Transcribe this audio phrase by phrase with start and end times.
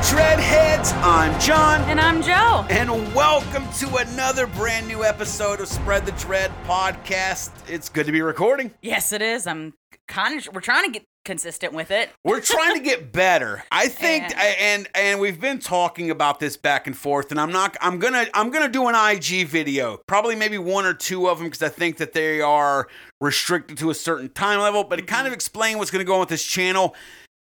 [0.00, 0.94] Dreadheads?
[1.02, 2.64] I'm John, And I'm Joe.
[2.70, 7.50] and welcome to another brand new episode of Spread the Dread podcast.
[7.68, 8.72] It's good to be recording.
[8.80, 9.46] Yes, it is.
[9.46, 9.74] I'm
[10.08, 10.54] kind of.
[10.54, 12.08] We're trying to get consistent with it.
[12.24, 13.62] We're trying to get better.
[13.70, 17.30] I think, And- and and we've been talking about this back and forth.
[17.30, 17.76] And I'm not.
[17.82, 18.24] I'm gonna.
[18.32, 21.68] I'm gonna do an IG video, probably maybe one or two of them, because I
[21.68, 22.88] think that they are
[23.20, 24.82] restricted to a certain time level.
[24.82, 25.26] But it kind mm-hmm.
[25.26, 26.96] of explain what's gonna go on with this channel.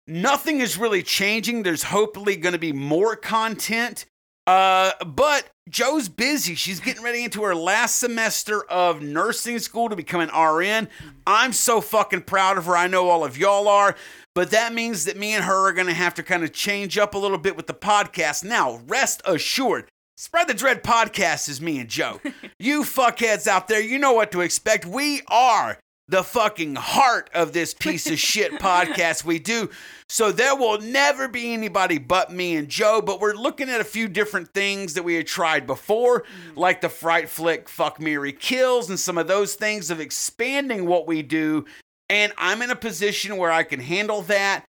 [0.07, 1.63] Nothing is really changing.
[1.63, 4.05] There's hopefully gonna be more content.
[4.47, 6.55] Uh, but Joe's busy.
[6.55, 10.87] She's getting ready into her last semester of nursing school to become an RN.
[11.25, 12.77] I'm so fucking proud of her.
[12.77, 13.95] I know all of y'all are.
[14.33, 16.97] But that means that me and her are going to have to kind of change
[16.97, 18.45] up a little bit with the podcast.
[18.45, 22.21] Now, rest assured, Spread the Dread podcast is me and Joe.
[22.59, 24.85] you fuckheads out there, you know what to expect.
[24.85, 25.77] We are
[26.07, 29.69] the fucking heart of this piece of shit podcast we do.
[30.09, 33.85] So there will never be anybody but me and Joe, but we're looking at a
[33.85, 36.23] few different things that we had tried before,
[36.55, 41.07] like the Fright Flick Fuck Mary Kills and some of those things of expanding what
[41.07, 41.65] we do.
[42.09, 44.63] And I'm in a position where I can handle that.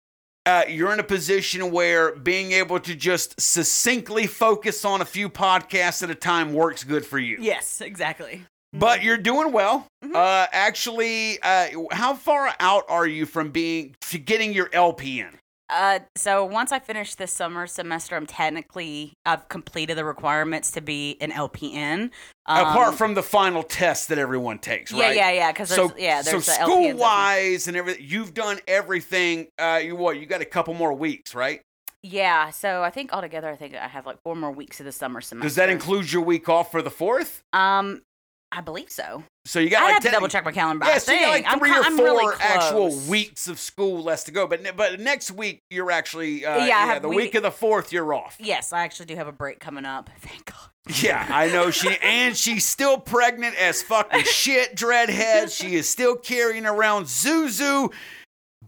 [0.46, 5.28] Uh, you're in a position where being able to just succinctly focus on a few
[5.28, 7.38] podcasts at a time works good for you.
[7.42, 8.46] Yes, exactly.
[8.78, 9.88] But you're doing well.
[10.04, 10.16] Mhm.
[10.16, 15.40] Uh, actually, uh, how far out are you from being to getting your LPN?
[15.70, 20.82] Uh, so once I finish this summer semester, I'm technically I've completed the requirements to
[20.82, 22.12] be an LPN.
[22.46, 25.16] Um, Apart from the final test that everyone takes, yeah, right?
[25.16, 29.48] yeah, yeah, because So, yeah, so school wise and everything, you've done everything.
[29.58, 30.20] Uh, you what?
[30.20, 31.62] You got a couple more weeks, right?
[32.04, 34.92] Yeah, so I think altogether, I think I have like four more weeks of the
[34.92, 35.48] summer semester.
[35.48, 37.42] Does that include your week off for the fourth?
[37.52, 38.04] Um,
[38.52, 39.24] I believe so.
[39.46, 40.86] So you got I like have to double check my calendar.
[40.86, 43.60] Yeah, I so you got like I'm three or I'm four really actual weeks of
[43.60, 44.48] school left to go.
[44.48, 47.52] But but next week you're actually uh, Yeah, yeah, have the we- week of the
[47.52, 48.38] fourth you're off.
[48.40, 50.10] Yes, I actually do have a break coming up.
[50.20, 50.56] Thank God.
[51.04, 55.52] Yeah, I know she and she's still pregnant as fucking shit, dreadhead.
[55.56, 57.92] She is still carrying around Zuzu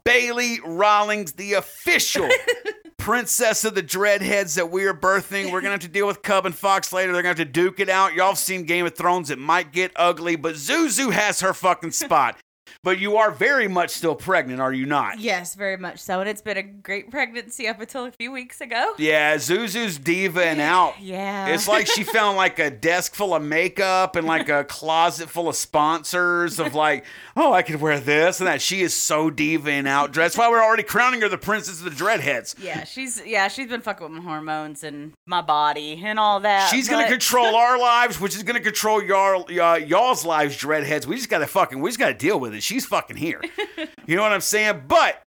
[0.07, 2.29] Bailey Rawlings, the official
[2.97, 5.51] princess of the dreadheads that we are birthing.
[5.51, 7.11] We're gonna have to deal with Cub and Fox later.
[7.11, 8.13] They're gonna have to duke it out.
[8.13, 9.29] Y'all have seen Game of Thrones.
[9.29, 12.37] It might get ugly, but Zuzu has her fucking spot.
[12.83, 15.19] But you are very much still pregnant, are you not?
[15.19, 16.19] Yes, very much so.
[16.19, 18.93] And it's been a great pregnancy up until a few weeks ago.
[18.97, 21.01] Yeah, Zuzu's diva and out.
[21.01, 21.47] Yeah.
[21.47, 25.49] It's like she found like a desk full of makeup and like a closet full
[25.49, 27.05] of sponsors of like,
[27.35, 28.61] oh, I could wear this and that.
[28.61, 30.13] She is so diva and out.
[30.13, 32.55] That's why we're already crowning her the princess of the dreadheads.
[32.61, 36.69] Yeah, she's yeah, she's been fucking with my hormones and my body and all that.
[36.69, 41.05] She's gonna control our lives, which is gonna control y'all, uh, y'all's lives, dreadheads.
[41.05, 42.63] We just gotta fucking, we just gotta deal with it.
[42.67, 43.41] She's fucking here.
[44.05, 44.83] You know what I'm saying?
[44.87, 45.21] But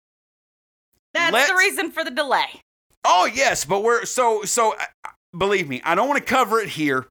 [1.14, 2.60] That's let's- the reason for the delay.
[3.04, 4.74] Oh yes, but we're so so.
[4.74, 7.06] uh, Believe me, I don't want to cover it here.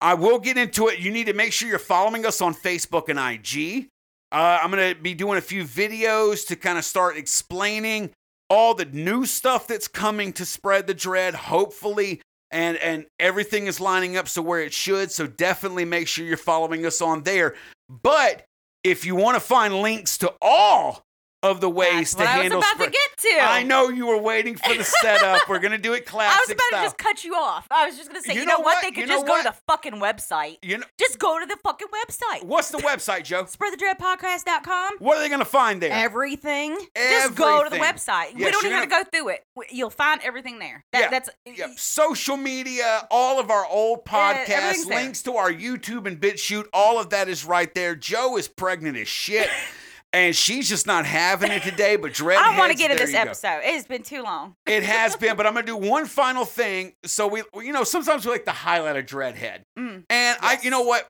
[0.00, 0.98] I will get into it.
[0.98, 3.86] You need to make sure you're following us on Facebook and IG.
[4.32, 8.10] Uh, I'm gonna be doing a few videos to kind of start explaining
[8.50, 11.34] all the new stuff that's coming to spread the dread.
[11.34, 15.10] Hopefully, and and everything is lining up so where it should.
[15.12, 17.54] So definitely make sure you're following us on there.
[17.88, 18.44] But
[18.84, 21.03] if you want to find links to all
[21.44, 23.38] of the ways That's to what I was about to get to.
[23.42, 25.48] I know you were waiting for the setup.
[25.48, 26.36] We're gonna do it classic.
[26.40, 26.80] I was about style.
[26.80, 27.66] to just cut you off.
[27.70, 28.78] I was just gonna say, You you, know know, what?
[28.82, 30.56] They could You just go to the fucking website.
[30.62, 32.44] you know Just go to the fucking website.
[32.44, 33.44] what's the website, Joe?
[33.44, 34.94] Spreadthedreadpodcast.com.
[34.98, 35.92] What are they gonna find there?
[35.92, 36.76] Everything.
[36.96, 38.32] Just go to the website.
[38.36, 39.44] Yes, we don't even have to go through it.
[39.70, 40.84] You'll find everything there.
[40.92, 41.78] That, Yeah, That's Yep.
[41.78, 44.98] Social media, all of our old uh, podcasts, everything's there.
[45.02, 47.94] links to our YouTube and BitChute, all of that is right there.
[47.94, 49.48] Joe is pregnant as shit,
[50.14, 51.96] and she's just not having it today.
[51.96, 52.38] But dread.
[52.40, 53.58] I don't want to get in this episode.
[53.58, 54.54] It has been too long.
[54.66, 56.94] It has been, but I'm gonna do one final thing.
[57.04, 60.04] So we, you know, sometimes we like to highlight a dreadhead, Mm.
[60.08, 61.06] and I, you know what?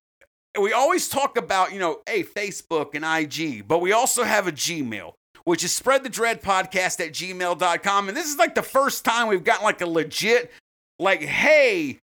[0.61, 4.53] We always talk about, you know, hey, Facebook and IG, but we also have a
[4.53, 5.13] Gmail,
[5.45, 8.09] which is spread the dread podcast at gmail.com.
[8.09, 10.53] And this is like the first time we've gotten like a legit,
[11.01, 11.99] like, hey,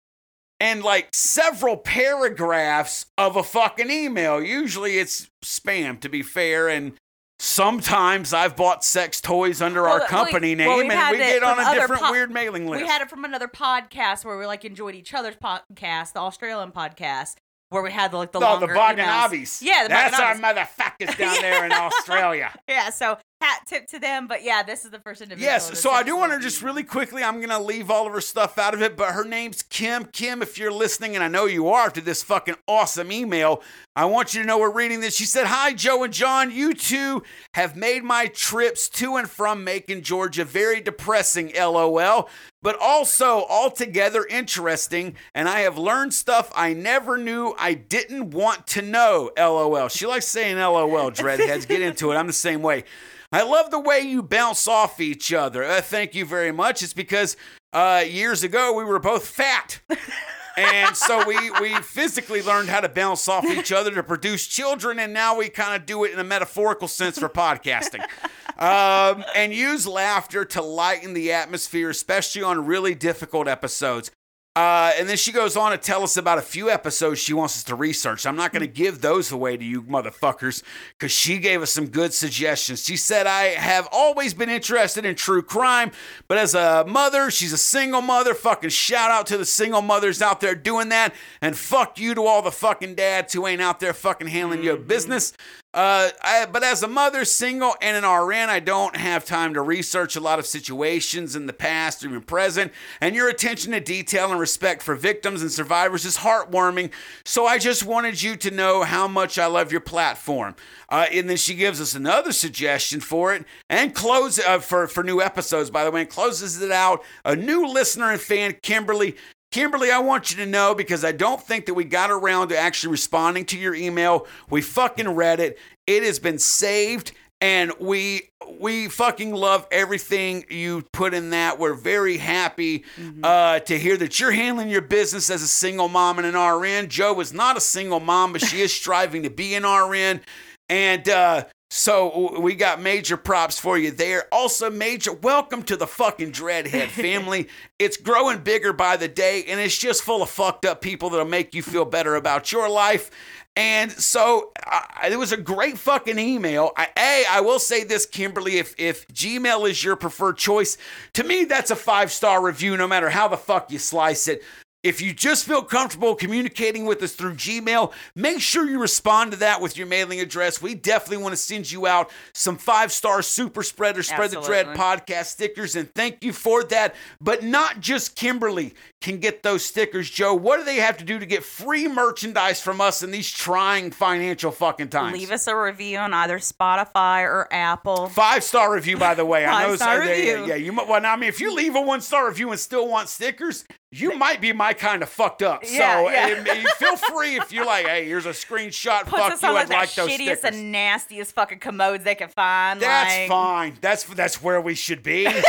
[0.59, 4.41] and like several paragraphs of a fucking email.
[4.41, 6.93] Usually it's spam, to be fair, and
[7.39, 11.43] sometimes I've bought sex toys under Well, our company well, name, we've and we get
[11.43, 12.83] on a different po- weird mailing list.
[12.83, 16.71] We had it from another podcast where we like enjoyed each other's podcast, the Australian
[16.71, 17.35] podcast,
[17.69, 18.97] where we had like the oh, the longer emails.
[18.97, 19.61] Waganabis.
[19.61, 22.53] Yeah, the that's our motherfuckers down there in Australia.
[22.67, 24.27] Yeah, so hat tip to them.
[24.27, 25.51] But yeah, this is the first individual.
[25.51, 28.13] Yes, so I do want to just really quickly, I'm going to leave all of
[28.13, 30.05] her stuff out of it, but her name's Kim.
[30.05, 33.61] Kim, if you're listening, and I know you are to this fucking awesome email,
[33.95, 35.15] I want you to know we're reading this.
[35.15, 36.51] She said, Hi, Joe and John.
[36.51, 42.29] You two have made my trips to and from Macon, Georgia very depressing, lol,
[42.61, 48.67] but also altogether interesting, and I have learned stuff I never knew I didn't want
[48.67, 49.89] to know, lol.
[49.89, 51.67] She likes saying lol, dreadheads.
[51.67, 52.15] Get into it.
[52.15, 52.83] I'm the same way.
[53.31, 55.63] I love the way you bounce off each other.
[55.63, 56.81] Uh, thank you very much.
[56.81, 57.37] It's because
[57.73, 59.81] uh, years ago we were both fat.
[60.57, 64.97] and so we, we physically learned how to bounce off each other to produce children,
[64.97, 68.03] and now we kind of do it in a metaphorical sense for podcasting.
[68.59, 74.11] Um, and use laughter to lighten the atmosphere, especially on really difficult episodes.
[74.55, 77.55] Uh, and then she goes on to tell us about a few episodes she wants
[77.55, 78.25] us to research.
[78.25, 80.63] I'm not going to give those away to you motherfuckers
[80.97, 82.83] because she gave us some good suggestions.
[82.83, 85.91] She said, I have always been interested in true crime,
[86.27, 88.33] but as a mother, she's a single mother.
[88.33, 91.13] Fucking shout out to the single mothers out there doing that.
[91.41, 94.77] And fuck you to all the fucking dads who ain't out there fucking handling your
[94.77, 95.31] business.
[95.71, 99.61] Uh, I, but as a mother, single, and an RN, I don't have time to
[99.61, 102.71] research a lot of situations in the past or even present.
[102.99, 106.91] And your attention to detail and respect for victims and survivors is heartwarming.
[107.23, 110.55] So I just wanted you to know how much I love your platform.
[110.89, 115.03] Uh, and then she gives us another suggestion for it and close uh, for for
[115.03, 115.69] new episodes.
[115.69, 117.03] By the way, and closes it out.
[117.23, 119.15] A new listener and fan, Kimberly.
[119.51, 122.57] Kimberly, I want you to know because I don't think that we got around to
[122.57, 124.27] actually responding to your email.
[124.49, 125.57] We fucking read it.
[125.87, 128.29] It has been saved and we
[128.59, 131.59] we fucking love everything you put in that.
[131.59, 132.83] We're very happy
[133.23, 136.89] uh, to hear that you're handling your business as a single mom and an RN.
[136.89, 140.21] Joe is not a single mom, but she is striving to be an RN.
[140.67, 144.25] And uh, so we got major props for you there.
[144.31, 147.47] Also, major welcome to the fucking Dreadhead family.
[147.77, 151.27] it's growing bigger by the day, and it's just full of fucked up people that'll
[151.27, 153.11] make you feel better about your life.
[153.55, 156.71] And so I, it was a great fucking email.
[156.77, 160.77] I, a, I will say this, Kimberly, if if Gmail is your preferred choice,
[161.13, 164.41] to me that's a five star review, no matter how the fuck you slice it.
[164.81, 169.37] If you just feel comfortable communicating with us through Gmail, make sure you respond to
[169.39, 170.61] that with your mailing address.
[170.61, 174.67] We definitely want to send you out some five star super spreader, spread the dread
[174.67, 176.95] podcast stickers, and thank you for that.
[177.19, 180.33] But not just Kimberly can get those stickers, Joe.
[180.33, 183.91] What do they have to do to get free merchandise from us in these trying
[183.91, 185.17] financial fucking times?
[185.17, 188.09] Leave us a review on either Spotify or Apple.
[188.09, 189.45] Five star review, by the way.
[189.45, 189.69] I know.
[189.69, 190.45] Five-star so- yeah, yeah, review.
[190.47, 190.71] Yeah, you.
[190.73, 193.07] might- Well, now, I mean, if you leave a one star review and still want
[193.07, 195.63] stickers, you might be my kind of fucked up.
[195.63, 196.43] Yeah, so yeah.
[196.47, 199.05] eh, feel free if you're like, hey, here's a screenshot.
[199.05, 199.47] Puts Fuck us you.
[199.49, 200.43] on I'd like the like shittiest stickers.
[200.43, 202.81] and nastiest fucking commodes they can find.
[202.81, 203.77] That's like, fine.
[203.79, 205.25] That's that's where we should be.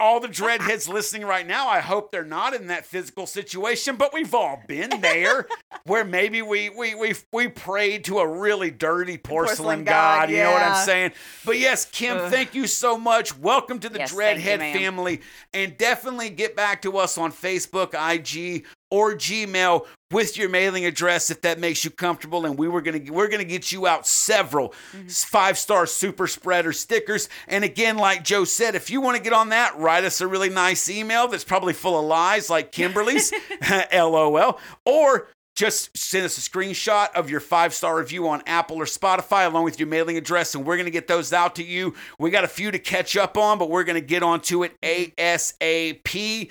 [0.00, 4.12] all the dreadheads listening right now, I hope they're not in that physical situation, but
[4.12, 5.46] we've all been there
[5.84, 10.30] where maybe we we we we prayed to a really dirty porcelain, Porcelain god, god,
[10.30, 11.12] you know what I'm saying?
[11.44, 12.30] But yes, Kim, Ugh.
[12.32, 13.38] thank you so much.
[13.38, 15.20] Welcome to the Yes, thank you, Dreadhead family
[15.52, 21.30] and definitely get back to us on Facebook, IG, or Gmail with your mailing address
[21.30, 23.86] if that makes you comfortable and we were going to we're going to get you
[23.86, 25.06] out several mm-hmm.
[25.06, 29.32] five star super spreader stickers and again like Joe said if you want to get
[29.32, 33.32] on that write us a really nice email that's probably full of lies like Kimberly's
[33.92, 38.86] lol or just send us a screenshot of your five star review on Apple or
[38.86, 41.94] Spotify along with your mailing address, and we're going to get those out to you.
[42.18, 44.80] We got a few to catch up on, but we're going to get onto it
[44.80, 46.50] ASAP.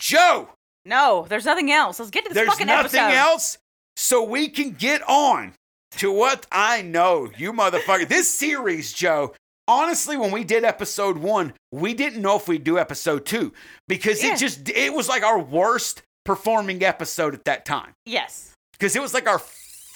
[0.00, 0.48] Joe,
[0.88, 1.98] No, there's nothing else.
[1.98, 2.92] Let's get to this there's fucking episode.
[2.92, 3.58] There's nothing else,
[3.96, 5.52] so we can get on
[5.98, 8.08] to what I know, you motherfucker.
[8.08, 9.34] This series, Joe.
[9.66, 13.52] Honestly, when we did episode one, we didn't know if we'd do episode two
[13.86, 14.32] because Yeah.
[14.32, 18.52] it just it was like our worst performing episode at that time Yes.
[18.72, 19.38] because it was like our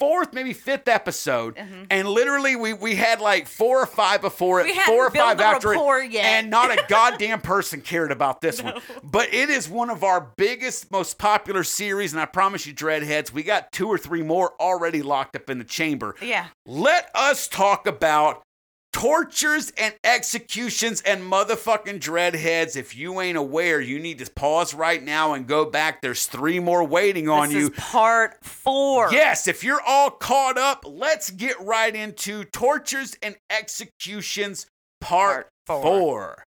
[0.02, 1.87] fourth, maybe fifth episode, Mhm.
[1.90, 5.40] and literally we we had like four or five before it, We four or five
[5.40, 6.25] after it, yet.
[6.25, 8.80] and not a goddamn person cared about this one.
[9.04, 13.32] But it is one of our biggest, most popular series, and I promise you, Dreadheads,
[13.32, 16.16] we got two or three more already locked up in the chamber.
[16.21, 16.47] Yeah.
[16.66, 18.42] Let us talk about
[18.92, 22.76] tortures and executions and motherfucking dreadheads.
[22.76, 26.02] If you ain't aware, you need to pause right now and go back.
[26.02, 27.64] There's three more waiting on this you.
[27.70, 29.11] is part four.
[29.12, 34.66] Yes, if you're all caught up, let's get right into tortures and executions
[35.00, 35.82] part, Part four.
[35.82, 36.44] four.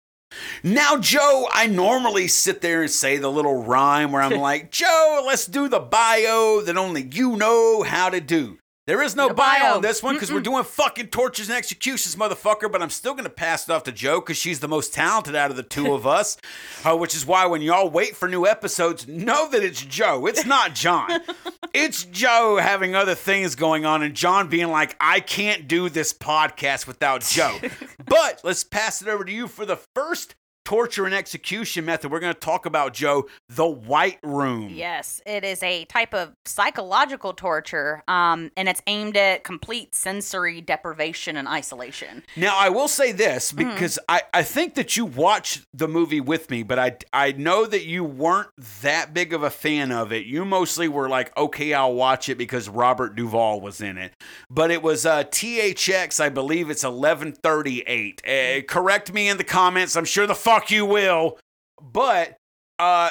[0.64, 5.24] Now, Joe, I normally sit there and say the little rhyme where I'm like, Joe,
[5.26, 8.58] let's do the bio that only you know how to do.
[8.86, 9.76] There is no bio.
[9.76, 12.70] on this one because we're doing fucking tortures and executions, motherfucker.
[12.70, 15.52] But I'm still gonna pass it off to Joe because she's the most talented out
[15.52, 16.36] of the two of us.
[16.84, 20.26] Uh, which is why when y'all wait for new episodes, know that it's Joe.
[20.26, 21.22] It's not John.
[21.74, 26.12] it's Joe having other things going on, and John being like, "I can't do this
[26.12, 27.58] podcast without Joe."
[28.06, 30.36] but let's pass it over to you for the first
[30.66, 32.12] torture and execution method.
[32.12, 34.70] We're gonna talk about Joe, the White Room.
[34.70, 40.62] Yes, it is a type of psychological torture, um, and it's aimed at complete sensory
[40.62, 42.24] deprivation and isolation.
[42.36, 43.58] Now I will say this Hmm.
[43.58, 47.66] because I, I think that you watched the movie with me, but I I know
[47.66, 48.50] that you weren't
[48.82, 50.26] that big of a fan of it.
[50.26, 54.14] You mostly were like, okay, I'll watch it because Robert Duvall was in it.
[54.50, 58.22] But it was uh, THX, I believe it's eleven thirty eight.
[58.28, 59.96] Uh, correct me in the comments.
[59.96, 61.38] I'm sure the fuck you will.
[61.82, 62.38] But
[62.80, 63.10] uh,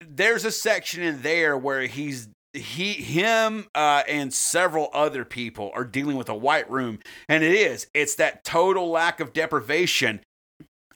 [0.00, 5.84] there's a section in there where he's he him uh, and several other people are
[5.84, 10.20] dealing with a white room and it is it's that total lack of deprivation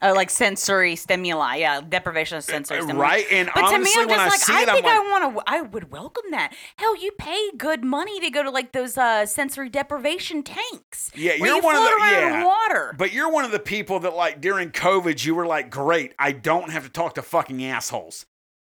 [0.01, 3.01] Uh, like sensory stimuli, yeah, deprivation of sensory stimuli.
[3.03, 4.95] right and But to me, honestly I'm when just i like, I it think like
[4.95, 5.43] I want to.
[5.47, 6.53] I would welcome that.
[6.77, 11.11] Hell, you pay good money to go to like those uh, sensory deprivation tanks.
[11.15, 12.43] Yeah, you're you one of the- yeah.
[12.45, 12.93] water.
[12.97, 16.31] but you're one of the people that like during covid you were like great i
[16.31, 18.25] don't have to talk to fucking assholes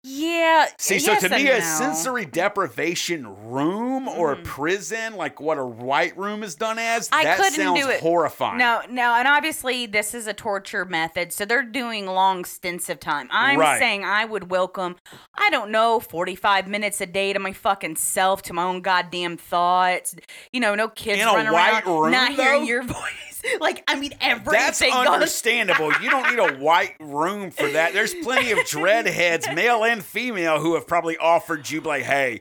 [0.08, 0.66] yeah.
[0.78, 1.66] see yes so to and me a no.
[1.66, 4.44] sensory deprivation room or a Mm.
[4.44, 8.00] prison like what a white room is done as I that couldn't sounds do it.
[8.02, 12.90] horrifying No, no, and obviously this is a torture method, so they're doing long stints
[12.90, 13.28] of time.
[13.32, 13.80] I'm Right.
[13.80, 14.96] saying I would welcome,
[15.36, 19.38] I don't know, 45 minutes a day to my fucking self, to my own goddamn
[19.38, 20.16] thoughts.
[20.52, 23.27] You know, no kids In a running white around, room, not hearing your voice.
[23.60, 24.52] Like, I mean, everything.
[24.52, 25.92] That's understandable.
[26.02, 27.94] You don't need a white room for that.
[27.94, 32.40] There's plenty of dreadheads, male and female, who have probably offered you like, "Hey,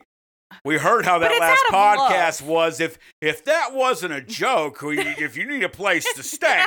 [0.63, 2.79] we heard how that last podcast was.
[2.79, 6.63] If if that wasn't a joke, we- if you need a place to stay,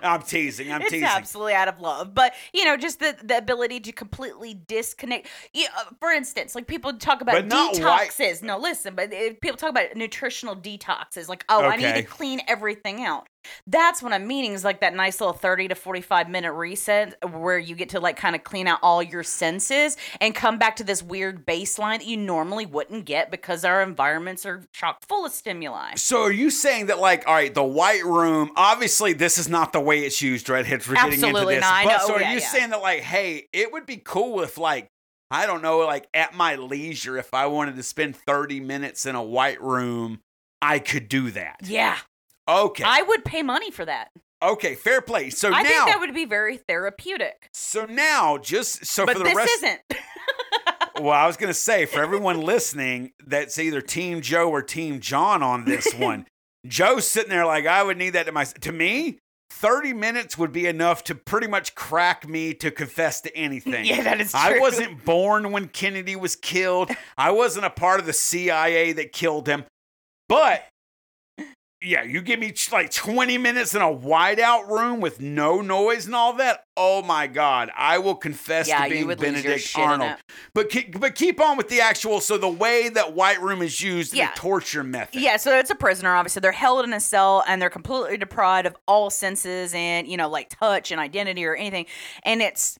[0.00, 0.72] I'm teasing.
[0.72, 1.06] I'm it's teasing.
[1.08, 5.66] absolutely out of love but you know just the, the ability to completely disconnect you
[5.76, 9.56] uh, for instance like people talk about not white- detoxes no listen but if people
[9.56, 13.26] talk about nutritional detoxes like oh i need to clean everything out
[13.66, 17.58] that's what i'm meaning is like that nice little 30 to 45 minute reset where
[17.58, 20.84] you get to like kind of clean out all your senses and come back to
[20.84, 25.32] this weird baseline that you normally wouldn't get because our environments are chock full of
[25.32, 28.50] stimuli So are you saying that like, all right, the white room?
[28.56, 30.88] Obviously, this is not the way it's used, dreadheads.
[30.88, 31.60] We're getting Absolutely into this.
[31.60, 31.84] not.
[31.84, 32.48] But so are oh, Yeah, you yeah.
[32.48, 34.88] saying that like, hey, it would be cool if like,
[35.30, 39.14] I don't know, like at my leisure, if I wanted to spend 30 minutes in
[39.14, 40.20] a white room,
[40.60, 41.60] I could do that.
[41.64, 41.98] yeah
[42.48, 42.84] Okay.
[42.86, 44.08] i would pay money for that
[44.42, 45.30] okay, fair play.
[45.30, 47.48] So I now, think that would be very therapeutic.
[47.52, 50.04] so now, just so but for the rest of this rest, isn't.
[51.00, 55.42] well, I was gonna say for everyone listening, that's either Team Joe or Team John
[55.42, 56.26] on this one.
[56.66, 58.44] Joe's sitting there like, I would need that to my.
[58.44, 59.18] To me,
[59.50, 63.86] thirty minutes would be enough to pretty much crack me to confess to anything.
[63.86, 64.40] yeah, that is true.
[64.40, 66.90] I wasn't born when Kennedy was killed.
[67.16, 69.64] I wasn't a part of the CIA that killed him.
[70.28, 70.64] But
[71.80, 76.14] yeah, you give me like 20 minutes in a whiteout room with no noise and
[76.14, 76.64] all that.
[76.76, 80.16] Oh my God, I will confess Yeah, to being would lose your Benedict Arnold.
[80.54, 82.20] But keep, but keep on with the actual.
[82.20, 84.32] So the way that white room is used Yeah.
[84.32, 85.20] the torture method.
[85.20, 86.40] Yeah, so it's a prisoner, obviously.
[86.40, 90.28] They're held in a cell and they're completely deprived of all senses and, you know,
[90.28, 91.86] like touch and identity or anything.
[92.24, 92.76] And it's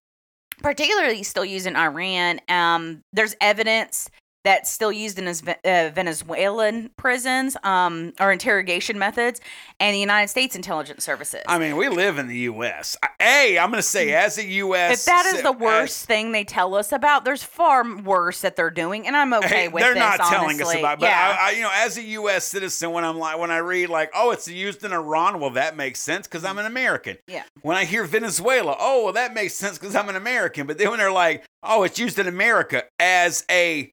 [0.61, 2.41] particularly still used in Iran.
[2.49, 4.11] Um, there's evidence
[4.45, 9.41] that's still used in his uh, Venezuelan prisons um, or interrogation methods
[9.81, 11.43] and the United States intelligence services.
[11.49, 12.97] I mean, we live in the U.S.
[13.19, 15.01] Hey, I'm going to say, as a U.S.
[15.01, 18.71] If that is the worst thing they tell us about, there's far worse that they're
[18.71, 20.01] doing, and I'm okay Hey, with they're this.
[20.01, 21.37] not telling us about, it, but yeah.
[21.41, 22.45] I, I, you know, as a U.S.
[22.45, 25.77] citizen, when I'm like, when I read like, oh, it's used in Iran, well, that
[25.77, 27.19] makes sense because I'm an American.
[27.27, 27.43] Yeah.
[27.63, 30.67] When I hear Venezuela, oh, well, that makes sense because I'm an American.
[30.67, 33.93] But then when they're like, oh, it's used in America as a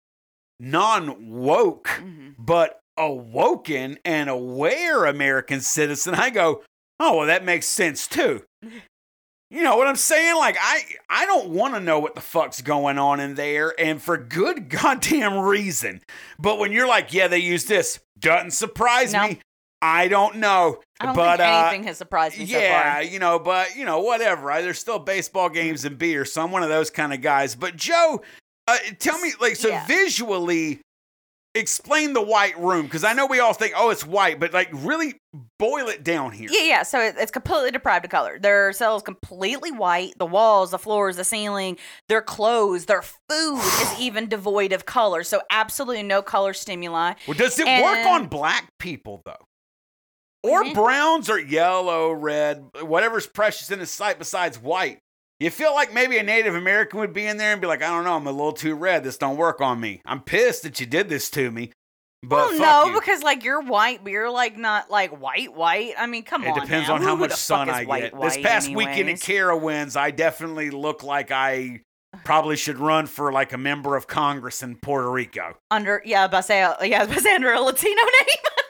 [0.59, 2.35] non-woke Mhm.
[2.37, 6.63] but awoken and aware American citizen, I go,
[6.99, 8.43] oh, well, that makes sense too.
[9.51, 10.35] You know what I'm saying?
[10.37, 14.01] Like I I don't want to know what the fuck's going on in there and
[14.01, 16.01] for good goddamn reason.
[16.39, 19.27] But when you're like, yeah, they use this, doesn't surprise No.
[19.27, 19.39] me.
[19.81, 20.81] I don't know.
[20.99, 23.03] I don't but think uh anything has surprised me so yeah, far.
[23.03, 24.47] you know, but you know, whatever.
[24.61, 27.53] There's still baseball games and beer, so I'm one of those kind of guys.
[27.55, 28.23] But Joe,
[28.67, 29.85] uh, tell me, like, so Yeah.
[29.85, 30.81] visually,
[31.53, 34.67] explain the white room because I know we all think, oh, it's white, but like
[34.73, 35.15] really
[35.57, 36.49] boil it down here.
[36.51, 36.83] Yeah, yeah.
[36.83, 38.37] So it's completely deprived of color.
[38.37, 40.17] Their cells completely white.
[40.17, 41.77] The walls, the floors, the ceiling,
[42.09, 45.23] their clothes, their food is even devoid of color.
[45.23, 47.13] So absolutely no color stimuli.
[47.25, 49.45] Well, does it work on black people though?
[50.43, 50.73] Or Mhm.
[50.73, 54.99] browns or yellow, red, whatever's precious in his sight besides white.
[55.39, 57.87] You feel like maybe a Native American would be in there and be like, I
[57.89, 59.03] don't know, I'm a little too red.
[59.03, 60.01] This don't work on me.
[60.05, 61.71] I'm pissed that you did this to me.
[62.23, 62.99] But Well, no, you.
[62.99, 65.93] because like you're white, but you're like not like white, white.
[65.97, 66.57] I mean, come it on.
[66.57, 66.95] It depends now.
[66.95, 68.15] on Who- how much sun I white, get.
[68.15, 69.17] white this past weekend at?
[69.17, 71.81] Carowinds, I definitely look like I
[72.23, 75.57] probably should run for like a member of Congress in Puerto Rico.
[75.69, 77.59] under yeah, I was about to say yeah, I was about to say under a
[77.61, 78.64] Latino name.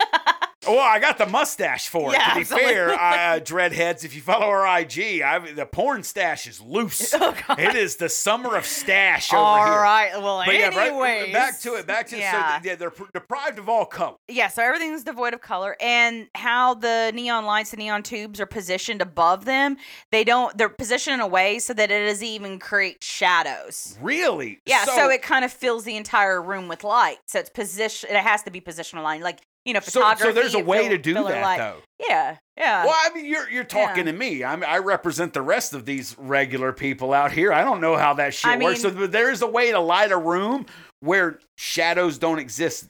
[0.67, 2.13] Well, I got the mustache for it.
[2.13, 2.73] Yeah, to be absolutely.
[2.73, 7.13] fair, I, uh, dreadheads, if you follow our IG, I've, the porn stash is loose.
[7.19, 9.73] oh it is the summer of stash over All here.
[9.81, 10.11] right.
[10.21, 11.85] Well, But yeah, right- anyways, back to it.
[11.87, 12.57] Back to yeah.
[12.57, 12.63] it.
[12.63, 14.17] So, yeah, they're pr- deprived of all color.
[14.27, 18.45] yeah, so everything's devoid of color, and how the neon lights and neon tubes are
[18.45, 19.77] positioned above them,
[20.11, 20.57] they don't.
[20.57, 23.97] They're positioned in a way so that it doesn't even create shadows.
[24.01, 24.59] Really?
[24.65, 27.17] Yeah, so, it kind of fills the entire room with light.
[27.27, 28.09] So it's position.
[28.09, 29.23] It has to be positional aligned.
[29.23, 30.23] like you know, so, photography.
[30.29, 31.57] so there's a way fill- to do that light.
[31.57, 31.77] though.
[32.07, 32.85] Yeah, yeah.
[32.85, 34.11] Well, I mean, you're you're talking Yeah.
[34.11, 34.43] to me.
[34.43, 37.51] I'm, I represent the rest of these regular people out here.
[37.51, 38.81] I don't know how that shit I works.
[38.81, 40.65] So mean- but there is a way to light a room
[40.99, 42.87] where shadows don't exist,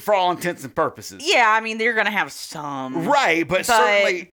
[0.00, 1.22] for all intents and purposes.
[1.24, 3.06] Yeah, I mean, they're gonna have some.
[3.08, 4.30] Right, but, But- certainly,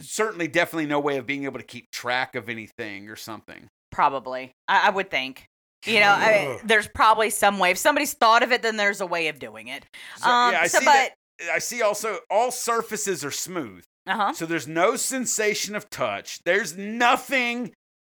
[0.00, 3.66] certainly, definitely no way of being able to keep track of anything or something.
[3.90, 5.44] Probably, I, I would think.
[5.86, 7.70] You know, I, there's probably some way.
[7.70, 9.86] If somebody's thought of it, then there's a way of doing it.
[10.18, 11.10] So, um, yeah, I so, see but that.
[11.54, 14.32] I see also all surfaces are smooth, uh huh.
[14.34, 16.40] so there's no sensation of touch.
[16.44, 17.72] There's nothing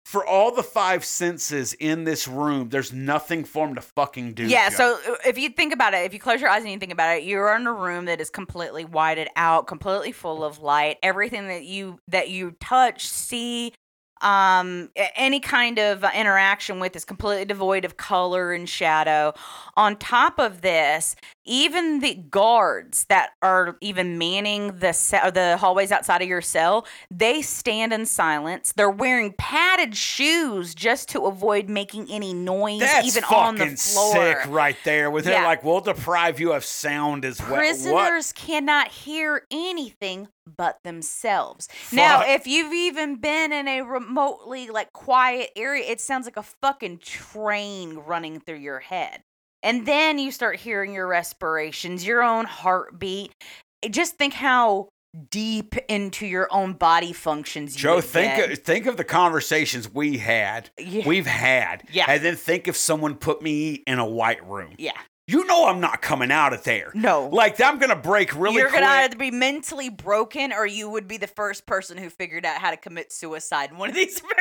[0.05, 2.69] for all the five senses in this room.
[2.69, 4.47] There's nothing for them to fucking do.
[4.47, 6.79] Yeah, so uh, if you think about it, if you close your eyes and you
[6.79, 10.59] think about it, you're in a room that is completely whited out, completely full of
[10.59, 10.99] light.
[11.03, 13.73] Everything that you that you touch, see,
[14.23, 19.35] um, any kind of uh, interaction with is completely devoid of color and shadow.
[19.77, 25.57] On top of this, even the guards that are even manning the ce- uh, the
[25.57, 28.73] hallways outside of your cell, they stand in silence.
[28.77, 34.13] They're wearing padded shoes just to avoid making any noise, That's even on the floor.
[34.13, 35.11] sick right there.
[35.11, 35.45] With it Yeah.
[35.47, 37.51] like, we'll deprive you of sound as well.
[37.51, 37.59] What?
[37.59, 41.69] Prisoners cannot hear anything but themselves.
[41.93, 46.43] Now, if you've even been in a remotely like quiet area, it sounds like a
[46.43, 49.23] fucking train running through your head.
[49.63, 53.33] And then you start hearing your respirations, your own heartbeat.
[53.83, 54.89] Eh, just think how
[55.31, 58.51] deep into your own body functions you Joe, think get.
[58.53, 61.07] of, think of the conversations we had, Yeah.
[61.07, 62.07] we've had, Yeah.
[62.09, 64.75] and then think if someone put me in a white room.
[64.79, 64.93] yeah.
[65.29, 66.91] You know I'm not coming out of there.
[66.95, 67.29] No.
[67.29, 68.81] Like I'm gonna break really You're quick.
[68.81, 72.59] gonna either be mentally broken or you would be the first person who figured out
[72.59, 74.21] how to commit suicide in one of these.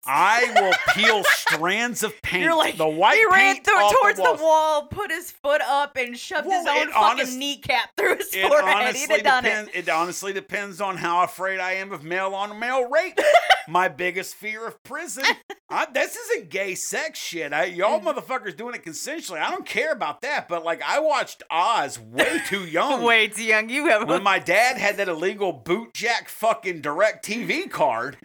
[0.06, 2.44] I will peel strands of paint.
[2.44, 5.60] You're like the white he ran paint through towards the, the, wall, put his foot
[5.62, 8.68] up, and shoved Well, his own fucking honest- kneecap through his It forehead.
[8.68, 9.70] He'd honestly have done depends.
[9.74, 9.76] it.
[9.76, 13.18] It honestly depends on how afraid I am of male on male rape.
[13.68, 15.24] My biggest fear of prison.
[15.68, 17.52] I, this isn't gay sex shit.
[17.52, 18.04] I, y'all Mm.
[18.04, 19.38] motherfuckers doing it consensually.
[19.40, 20.48] I don't care about that.
[20.48, 23.02] But like, I watched Oz way too young.
[23.02, 23.68] Way too young.
[23.68, 28.16] You have when my dad had that illegal boot jack fucking DirecTV card.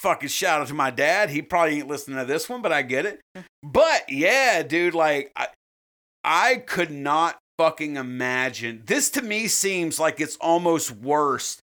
[0.00, 1.28] Fucking shout out to my dad.
[1.30, 3.20] He probably ain't listening to this one, but I get it.
[3.62, 5.48] But yeah, dude, like I,
[6.24, 8.82] I could not fucking imagine.
[8.86, 11.58] This to me seems like it's almost worse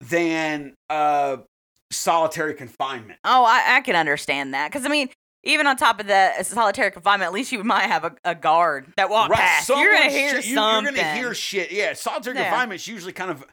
[0.00, 1.36] than uh
[1.90, 3.18] solitary confinement.
[3.24, 5.10] Oh, I, I can understand that because I mean,
[5.44, 8.86] even on top of the solitary confinement, at least you might have a, a guard
[8.96, 9.68] that walk past.
[9.68, 10.94] You're gonna hear shit- you- something.
[10.94, 11.70] You're gonna hear shit.
[11.70, 12.70] Yeah, solitary Yeah.
[12.72, 13.44] is usually kind of,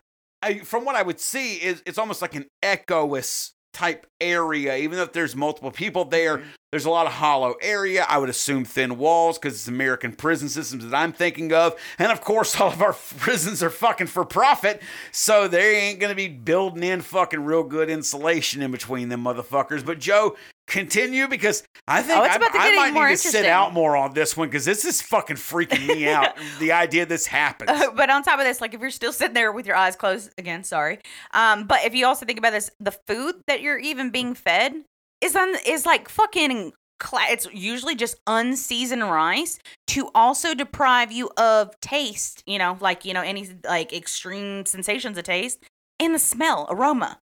[0.41, 4.75] I, from what I would see, is it's almost like an echoous type area.
[4.77, 6.49] Even if there's multiple people there, Mm-hmm.
[6.71, 8.05] there's a lot of hollow area.
[8.07, 12.11] I would assume thin walls because it's American prison systems that I'm thinking of, and
[12.11, 14.81] of course, all of our prisons are fucking for profit,
[15.11, 19.85] so they ain't gonna be building in fucking real good insulation in between them motherfuckers.
[19.85, 20.35] But Joe.
[20.71, 24.37] Continue because I think Oh, I, I might need to sit out more on this
[24.37, 26.37] one because this is fucking freaking me out.
[26.59, 27.69] the idea this happens.
[27.95, 30.31] but on top of this, like if you're still sitting there with your eyes closed,
[30.37, 30.99] again, sorry.
[31.33, 34.73] Um, but if you also think about this, the food that you're even being fed
[35.19, 36.71] is on is like fucking.
[37.01, 42.43] Cla- it's usually just unseasoned rice to also deprive you of taste.
[42.45, 45.59] You know, like you know any like extreme sensations of taste
[45.99, 47.17] and the smell, aroma.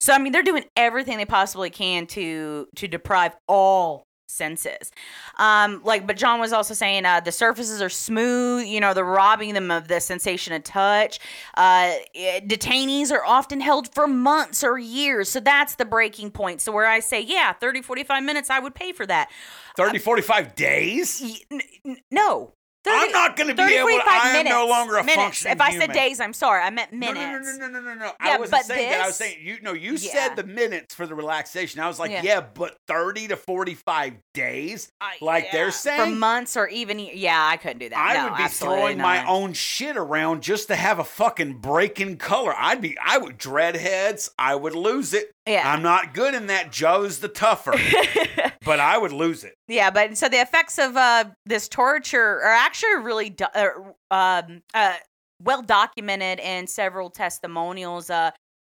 [0.00, 4.90] So I mean, they're doing everything they possibly can to to deprive all senses.
[5.38, 8.66] Um, like, but John was also saying uh, the surfaces are smooth.
[8.66, 11.20] You know, they're robbing them of the sensation of touch.
[11.56, 16.60] Uh, it- detainees are often held for months or years, so that's the breaking point.
[16.60, 19.30] So where I say, yeah, 30, 45 minutes, I would pay for that.
[19.76, 21.20] 30, 45 days?
[21.22, 22.54] Y- n- n- no.
[22.86, 25.16] I'm not gonna be able to- I am no longer a minutes.
[25.22, 26.62] functioning If I said days, I'm sorry.
[26.62, 27.46] I meant minutes.
[27.58, 28.04] No, no, no, no, no, no.
[28.06, 29.00] Yeah, I wasn't saying that.
[29.00, 29.58] I was saying you.
[29.62, 30.12] No, you Yeah.
[30.12, 31.80] said the minutes for the relaxation.
[31.80, 32.22] I was like, Yeah.
[32.22, 34.88] yeah, but thirty to forty-five days.
[35.00, 36.12] I- Like they're saying?
[36.12, 37.98] for months or even yeah, I couldn't do that.
[37.98, 42.00] I No, would be throwing my own shit around just to have a fucking break
[42.00, 42.54] in color.
[42.56, 42.96] I'd be.
[43.04, 44.28] I would dreadheads.
[44.38, 45.30] I would lose it.
[45.46, 45.70] Yeah.
[45.70, 46.72] I'm not good in that.
[46.72, 47.72] Joe's the tougher,
[48.64, 49.54] but I would lose it.
[49.68, 53.68] yeah, but so the effects of uh, this torture are actually really do- uh,
[54.10, 54.94] um, uh,
[55.42, 58.10] well documented in several testimonials.
[58.10, 58.30] Uh,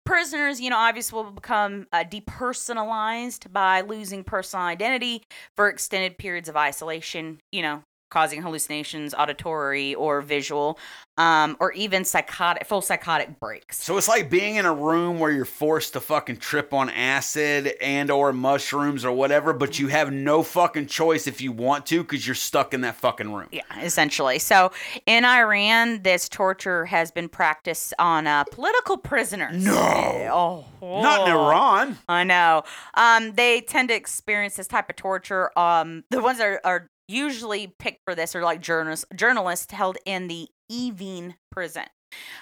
[0.05, 5.23] prisoners, you know, obviously will become uh, depersonalized by losing personal identity
[5.57, 7.39] for extended periods of isolation.
[7.53, 10.79] You know, causing hallucinations, auditory or visual,
[11.19, 13.83] um, or even psychotic, full psychotic breaks.
[13.83, 17.75] So it's like being in a room where you're forced to fucking trip on acid
[17.81, 22.03] and or mushrooms or whatever, but you have no fucking choice if you want to
[22.03, 23.49] because you're stuck in that fucking room.
[23.51, 24.39] Yeah, essentially.
[24.39, 24.71] So
[25.07, 29.65] in Iran, this torture has been practiced on uh, political prisoners.
[29.65, 30.65] No.
[30.81, 31.35] Oh, Not in.
[31.35, 31.99] Iran.
[32.09, 32.63] I know.
[32.95, 35.51] Um, they tend to experience this type of torture.
[35.59, 39.99] Um, the ones that are, are usually picked for this are like journalists, journalists held
[40.05, 41.85] in the Evin prison.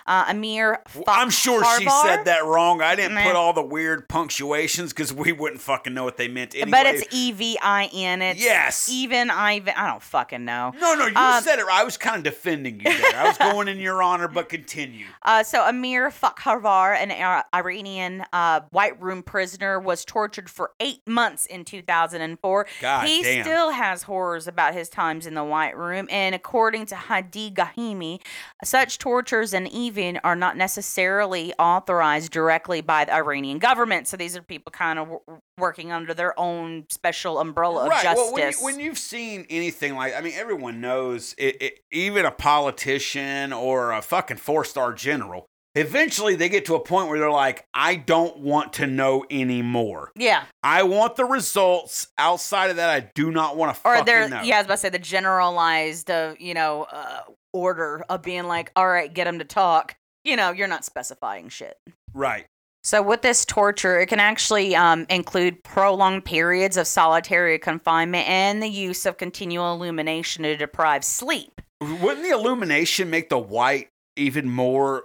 [0.07, 2.81] Uh, Amir, Well, I'm sure she said that wrong.
[2.81, 6.55] I didn't put all the weird punctuations because we wouldn't fucking know what they meant
[6.55, 6.71] anyway.
[6.71, 8.23] but it's E V I N.
[8.23, 8.89] It's Yes.
[8.91, 9.63] even I.
[9.77, 10.73] I don't fucking know.
[10.81, 11.65] no, no, you um, said it.
[11.67, 11.81] right.
[11.81, 13.17] I was kind of defending you there.
[13.17, 15.07] I was going in your honor, but continue.
[15.23, 21.47] Uh, so Amir Fakharvar, an Iranian uh, White Room prisoner, was tortured for eight months
[21.47, 22.67] in 2004.
[22.81, 23.43] God he damn.
[23.45, 28.21] still has horrors about his times in the White Room, and according to Hadi Ghaemi,
[28.65, 34.07] such tortures and even are not necessarily authorized directly by the Iranian government.
[34.07, 38.03] So these are people kind of w- working under their own special umbrella of right.
[38.03, 38.33] justice.
[38.33, 42.31] Well, when, you, you've seen anything like, I mean, everyone knows it, it, even a
[42.31, 45.47] politician or a fucking four star general.
[45.77, 50.11] Eventually, they get to a point where they're like, I don't want to know anymore.
[50.17, 52.09] yeah, I want the results.
[52.17, 54.41] Outside of that, I do not want to or fucking they're know.
[54.41, 57.21] yeah, I was about to say the generalized, uh, you know, uh,
[57.57, 59.97] order of being like, all right, get them to talk.
[60.25, 61.77] You know, you're not specifying shit.
[62.13, 62.47] Right.
[62.85, 68.63] So with this torture, it can actually um, include prolonged periods of solitary confinement and
[68.63, 71.61] the use of continual illumination to deprive sleep.
[71.81, 75.05] Wouldn't the illumination make the white even more?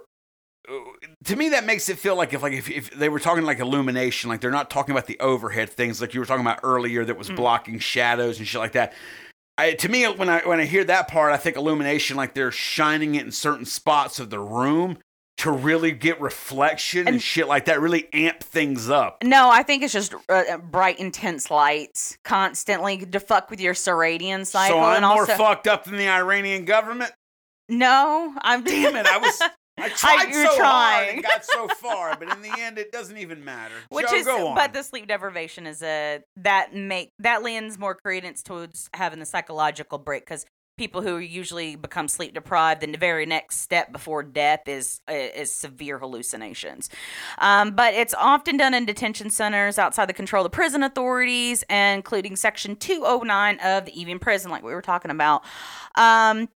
[0.68, 0.74] uh,
[1.24, 3.58] To me, that makes it feel like if like if, if they were talking like
[3.58, 7.04] illumination, like they're not talking about the overhead things like you were talking about earlier
[7.04, 7.36] that was Mm.
[7.36, 8.92] blocking shadows and shit like that.
[9.58, 12.50] I, to me, when I when I hear that part, I think illumination like they're
[12.50, 14.98] shining it in certain spots of the room
[15.38, 19.18] to really get reflection and, And- shit like that, really amp things up.
[19.24, 24.46] No, I think it's just uh, bright, intense lights constantly to fuck with your circadian
[24.46, 24.76] cycle.
[24.76, 27.12] so I'm and more also, fucked up than the Iranian government.
[27.68, 29.06] no, I'm Damn it!
[29.06, 29.40] I was
[29.78, 33.16] I tried you're so hard and got so far, but in the end, it doesn't
[33.16, 33.74] even matter.
[33.88, 34.54] Which Joe, is, go on.
[34.54, 39.26] but the sleep deprivation is a that make that lends more credence towards having the
[39.26, 40.44] psychological break because
[40.78, 45.54] people who usually become sleep deprived, then the very next step before death is is
[45.54, 46.88] severe hallucinations.
[47.38, 52.36] Um, but it's often done in detention centers outside the control of prison authorities, including
[52.36, 55.42] Section 209 of the Evin Prison, like we were talking about.
[55.96, 56.48] Um,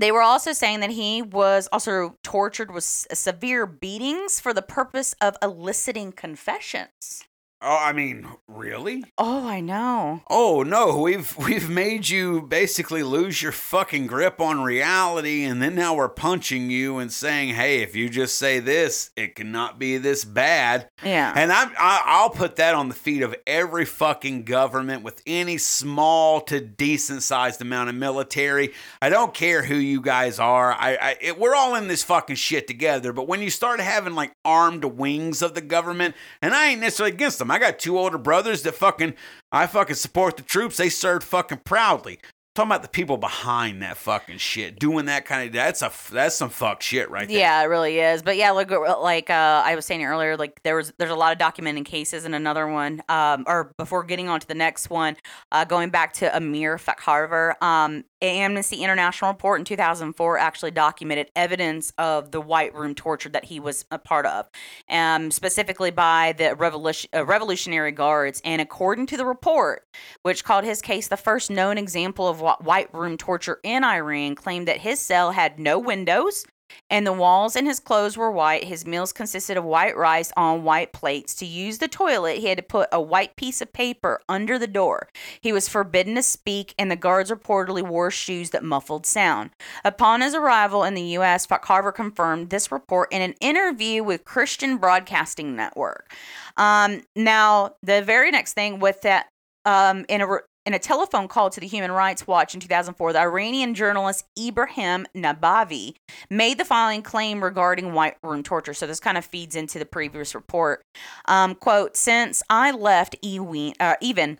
[0.00, 5.14] they were also saying that he was also tortured with severe beatings for the purpose
[5.20, 7.24] of eliciting confessions.
[7.62, 9.04] Oh, I mean, really?
[9.18, 10.22] Oh, I know.
[10.28, 15.74] Oh no, we've we've made you basically lose your fucking grip on reality, and then
[15.74, 19.98] now we're punching you and saying, "Hey, if you just say this, it cannot be
[19.98, 21.32] this bad." Yeah.
[21.34, 25.58] And I'm, I, I'll put that on the feet of every fucking government with any
[25.58, 28.72] small to decent sized amount of military.
[29.00, 30.72] I don't care who you guys are.
[30.72, 33.12] I, I it, we're all in this fucking shit together.
[33.12, 37.12] But when you start having like armed wings of the government, and I ain't necessarily
[37.14, 37.49] against them.
[37.50, 39.14] I got two older brothers that fucking
[39.52, 40.76] I fucking support the troops.
[40.76, 42.20] They served fucking proudly.
[42.56, 46.34] Talking about the people behind that fucking shit, doing that kind of that's a that's
[46.34, 47.38] some fuck shit right there.
[47.38, 48.22] Yeah, it really is.
[48.22, 51.32] But yeah, look, like uh, I was saying earlier, like there was there's a lot
[51.32, 53.02] of documenting cases in another one.
[53.08, 55.16] Um, or before getting on to the next one,
[55.52, 61.92] uh, going back to Amir Fakharvar, um, Amnesty International report in 2004 actually documented evidence
[61.98, 64.48] of the White Room torture that he was a part of,
[64.88, 68.40] um, specifically by the Revolution, uh, Revolutionary Guards.
[68.44, 69.86] And according to the report,
[70.22, 74.68] which called his case the first known example of White Room torture in Iran, claimed
[74.68, 76.44] that his cell had no windows
[76.88, 78.64] and the walls and his clothes were white.
[78.64, 81.34] His meals consisted of white rice on white plates.
[81.36, 84.66] To use the toilet, he had to put a white piece of paper under the
[84.66, 85.08] door.
[85.40, 89.50] He was forbidden to speak, and the guards reportedly wore shoes that muffled sound.
[89.84, 94.76] Upon his arrival in the U.S., Carver confirmed this report in an interview with Christian
[94.78, 96.12] Broadcasting Network.
[96.56, 99.28] Um, now, the very next thing with that,
[99.64, 103.12] um, in a re- in a telephone call to the Human Rights Watch in 2004,
[103.12, 105.94] the Iranian journalist Ibrahim Nabavi
[106.28, 108.74] made the following claim regarding white room torture.
[108.74, 110.82] So this kind of feeds into the previous report.
[111.26, 114.38] Um, quote, since I left uh, Evin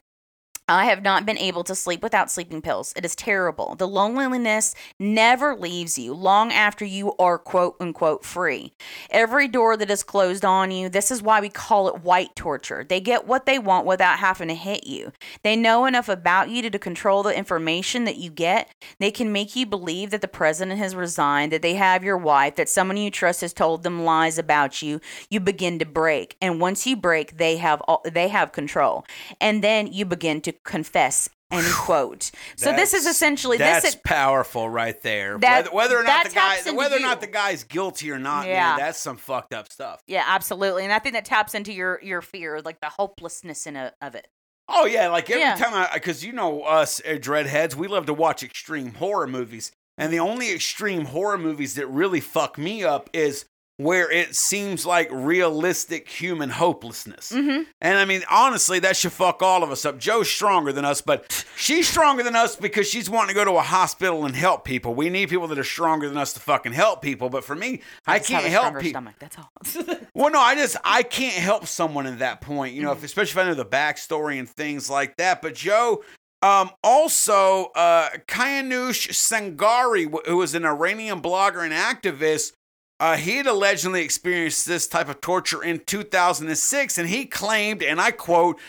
[0.70, 2.92] I have not been able to sleep without sleeping pills.
[2.96, 3.74] It is terrible.
[3.74, 8.72] The loneliness never leaves you long after you are quote unquote free.
[9.10, 12.86] Every door that is closed on you, this is why we call it white torture.
[12.88, 15.10] They get what they want without having to hit you.
[15.42, 18.72] They know enough about you to, to control the information that you get.
[19.00, 22.54] They can make you believe that the president has resigned, that they have your wife,
[22.54, 25.00] that someone you trust has told them lies about you.
[25.30, 26.36] You begin to break.
[26.40, 29.04] And once you break, they have all, they have control.
[29.40, 32.30] And then you begin to confess end quote.
[32.56, 35.36] So this is essentially that's this is, powerful right there.
[35.38, 38.44] That- whether, whether or not the guy whether or not the guy's guilty or not
[38.44, 38.76] man, Yeah.
[38.76, 40.00] that's some fucked up stuff.
[40.06, 40.84] Yeah absolutely.
[40.84, 44.14] And i think that taps into your your fear like the hopelessness in a, of
[44.14, 44.28] it.
[44.68, 45.56] Oh yeah, like every Yeah.
[45.56, 49.72] time I, because you know us uh, dreadheads, we love to watch extreme horror movies,
[49.98, 53.46] and the only extreme horror movies that really fuck me up is
[53.82, 57.32] where it seems like realistic human hopelessness.
[57.32, 57.62] mm-hmm.
[57.80, 59.98] And I mean, honestly, that should fuck all of us up.
[59.98, 63.52] Joe's stronger than us, but she's stronger than us because she's wanting to go to
[63.58, 64.94] a hospital and help people.
[64.94, 67.30] We need people that are stronger than us to fucking help people.
[67.30, 69.02] But for me, I, have can't help people.
[69.18, 69.50] that's all
[70.14, 72.98] Well, no, I just I can't help someone in that point, you know, Mm-hmm.
[72.98, 75.40] if, especially if I know the backstory and things like that.
[75.40, 76.02] But Joe,
[76.42, 82.52] um, also uh, Kayanush Sangari, who is an Iranian blogger and activist,
[83.00, 88.00] uh, he had allegedly experienced this type of torture in 2006, and he claimed, and
[88.00, 88.60] I quote.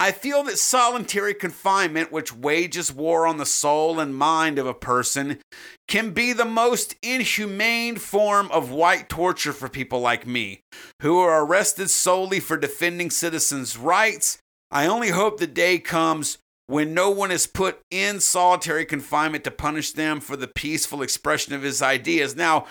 [0.00, 4.74] I feel that solitary confinement, which wages war on the soul and mind of a
[4.74, 5.38] person,
[5.86, 10.62] can be the most inhumane form of white torture for people like me,
[11.02, 14.38] who are arrested solely for defending citizens' rights.
[14.72, 19.52] I only hope the day comes when no one is put in solitary confinement to
[19.52, 22.34] punish them for the peaceful expression of his ideas.
[22.34, 22.66] Now,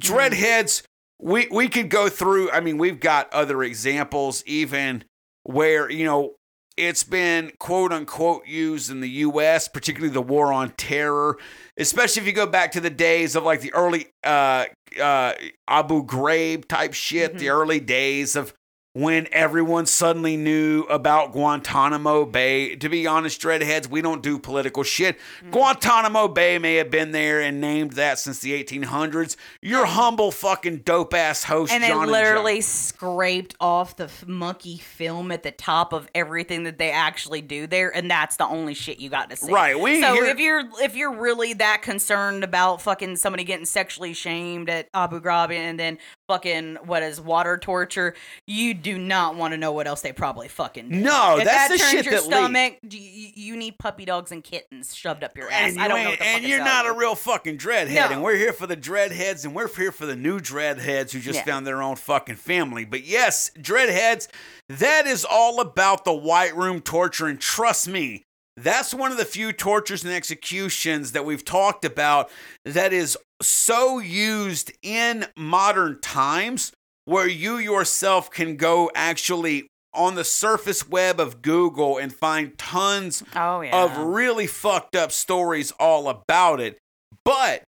[0.00, 0.82] dreadheads,
[1.20, 5.04] we, we could go through, I mean, we've got other examples, even
[5.44, 6.34] where, you know,
[6.76, 11.38] it's been quote unquote used in the US, particularly the war on terror,
[11.78, 14.66] especially if you go back to the days of like the early uh,
[15.00, 15.32] uh,
[15.66, 18.52] Abu Ghraib type shit, the early days of
[18.96, 22.76] when everyone suddenly knew about Guantanamo Bay.
[22.76, 25.18] To be honest, Dreadheads, we don't do political shit.
[25.18, 25.50] Mm-hmm.
[25.50, 29.36] Guantanamo Bay may have been there and named that since the 1800s.
[29.60, 34.78] Your humble fucking dope ass host, and they John literally scraped off the f- monkey
[34.78, 38.72] film at the top of everything that they actually do there and that's the only
[38.72, 42.44] shit you got to see Right, we so if you're if you're really that concerned
[42.44, 47.58] about fucking somebody getting sexually shamed at abu ghraib and then fucking what is water
[47.58, 48.14] torture
[48.46, 51.02] you do not want to know what else they probably fucking did.
[51.02, 54.04] No, if that's that the turns shit your that stomach do you, you need puppy
[54.04, 56.44] dogs and kittens shoved up your ass And, i don't know ain't- what the and
[56.44, 58.08] you're not a real fucking dreadhead, No.
[58.12, 61.40] and we're here for the dreadheads, and we're here for the new dreadheads who just
[61.40, 61.44] Yeah.
[61.44, 62.84] found their own fucking family.
[62.84, 64.28] But yes, dreadheads,
[64.68, 68.22] that is all about the white room torture, and trust me,
[68.56, 72.30] that's one of the few tortures and executions that we've talked about
[72.64, 76.72] that is so used in modern times
[77.06, 83.22] where you yourself can go actually on the surface web of Google and find tons
[83.34, 86.78] oh yeah of really fucked up stories all about it.
[87.24, 87.62] But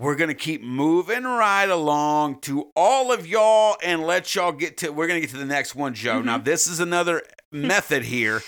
[0.00, 4.78] we're going to keep moving right along to all of y'all and let y'all get
[4.78, 6.20] to we're going to get to the next one, Joe.
[6.20, 6.44] Now, mm-hmm.
[6.44, 8.42] this is another method here.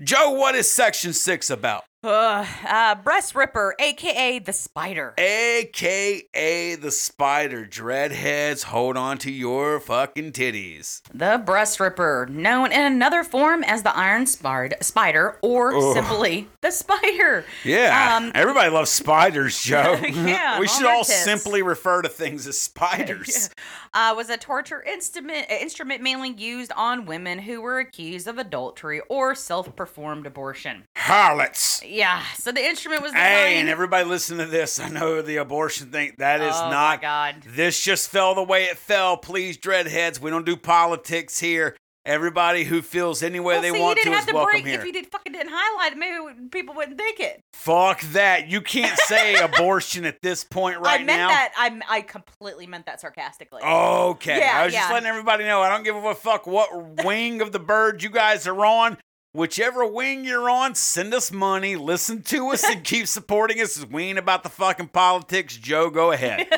[0.00, 1.84] Joe, what is section 6 about?
[2.04, 8.64] Uh, uh, breast ripper aka the spider AKA the spider dreadheads.
[8.64, 11.02] Hold on to your fucking titties.
[11.12, 15.94] The breast ripper, known in another form as the iron spard- spider or Ugh.
[15.94, 17.44] simply the spider.
[17.64, 19.98] Yeah, Um, everybody loves spiders, Joe.
[20.00, 23.50] Yeah, we should all simply refer to things as spiders.
[23.94, 28.36] Uh, was a torture instrument, uh, instrument mainly used on women who were accused of
[28.36, 30.84] adultery or self-performed abortion.
[30.94, 31.80] Harlots.
[31.88, 32.22] Yeah.
[32.36, 33.26] So the instrument was designed.
[33.28, 34.78] Hey, and everybody listen to this.
[34.78, 36.12] I know the abortion thing.
[36.18, 37.02] That is oh my not.
[37.02, 37.36] God.
[37.46, 39.16] This just fell the way it fell.
[39.16, 40.20] Please, dreadheads.
[40.20, 41.76] We don't do politics here.
[42.08, 44.64] Everybody who feels any way Well, they see, want to is to welcome break.
[44.64, 44.80] here.
[44.80, 47.42] If you did fucking didn't highlight it, maybe people wouldn't think it.
[47.52, 48.48] Fuck that.
[48.48, 51.12] You can't say abortion at this point right now.
[51.12, 51.28] I meant now.
[51.28, 51.52] that.
[51.58, 53.60] I I completely meant that sarcastically.
[53.62, 54.38] Okay.
[54.38, 55.60] Yeah, I was just letting everybody know.
[55.60, 58.96] I don't give a fuck what wing of the bird you guys are on.
[59.38, 63.86] Whichever wing you're on, send us money, listen to us, and keep supporting us.
[63.86, 65.56] We ain't about the fucking politics.
[65.56, 66.48] Joe, go ahead.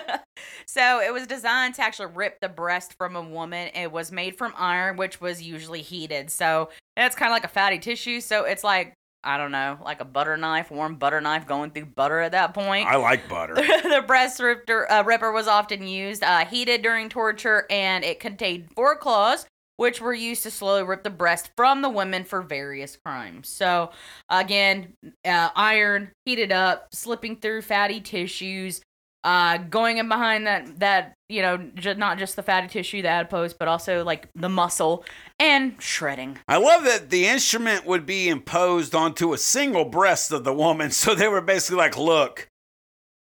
[0.67, 3.69] so it was designed to actually rip the breast from a woman.
[3.75, 6.31] It was made from iron, which was usually heated.
[6.31, 8.19] So it's kind of like a fatty tissue.
[8.19, 11.85] So it's like I don't know, like a butter knife, warm butter knife going through
[11.85, 12.89] butter at that point.
[12.89, 13.55] I like butter.
[13.57, 18.71] the breast ripper, uh, ripper was often used, uh, heated during torture, and it contained
[18.75, 19.45] four claws,
[19.81, 23.49] which were used to slowly rip the breast from the women for various crimes.
[23.49, 23.93] So,
[24.29, 24.93] again,
[25.25, 28.83] uh, iron heated up, slipping through fatty tissues,
[29.25, 33.09] uh, going in behind that that you know, ju- not just the fatty tissue, the
[33.09, 35.03] adipose, but also like the muscle
[35.39, 36.37] and shredding.
[36.47, 40.91] I love that the instrument would be imposed onto a single breast of the woman.
[41.01, 42.49] So they were basically like, look,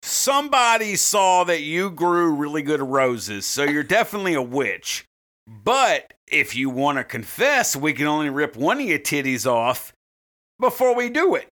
[0.03, 3.45] somebody saw that you grew really good roses.
[3.45, 5.05] So you're definitely a witch.
[5.47, 9.93] But if you want to confess, we can only rip one of your titties off
[10.59, 11.47] before we do it.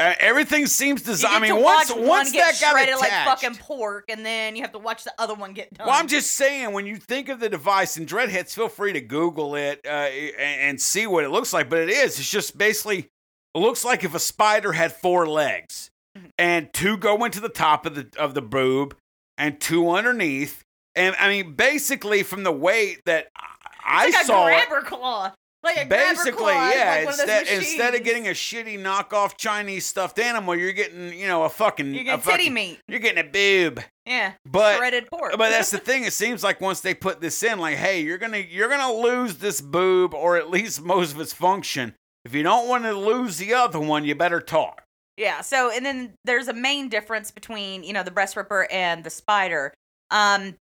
[0.00, 1.44] Uh, everything seems designed.
[1.44, 4.54] I mean, once watch once one get that got attached, like fucking pork, and then
[4.54, 5.88] you have to watch the other one get done.
[5.88, 9.00] Well, I'm just saying, when you think of the device, and Dreadheads, feel free to
[9.00, 11.68] Google it uh, and, see what it looks like.
[11.68, 13.08] But it is, it's just basically,
[13.54, 16.30] it looks like if a spider had four legs, Mhm.
[16.38, 18.96] and two go into the top of the of the boob,
[19.36, 20.62] and two underneath.
[20.94, 23.28] And I mean, basically, from the weight that
[23.88, 25.32] I, like saw, a it, grabber claw.
[25.64, 26.88] Like a basically, claw, yeah.
[26.98, 30.72] like one of those instead, instead of getting a shitty knockoff Chinese stuffed animal, you're
[30.72, 32.78] getting, you know, a fucking, you a get titty meat.
[32.86, 33.82] You're getting a boob.
[34.06, 35.32] Yeah, But shredded pork.
[35.36, 36.04] but that's the thing.
[36.04, 39.38] It seems like once they put this in, like, hey, you're gonna you're gonna lose
[39.38, 41.94] this boob or at least most of its function.
[42.24, 44.84] If you don't want to lose the other one, you better talk.
[45.16, 45.40] yeah.
[45.40, 49.10] So and then there's a main difference between you know the breast ripper and the
[49.10, 49.74] spider.
[50.12, 50.54] Um,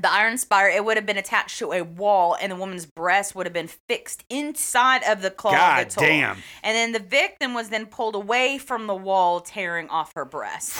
[0.00, 3.34] the iron spider, it would have been attached to a wall, and the woman's breast
[3.34, 5.52] would have been fixed inside of the claw.
[5.52, 6.02] of God the tool.
[6.04, 6.36] damn.
[6.62, 10.74] And then the victim was then pulled away from the wall, tearing off her breast.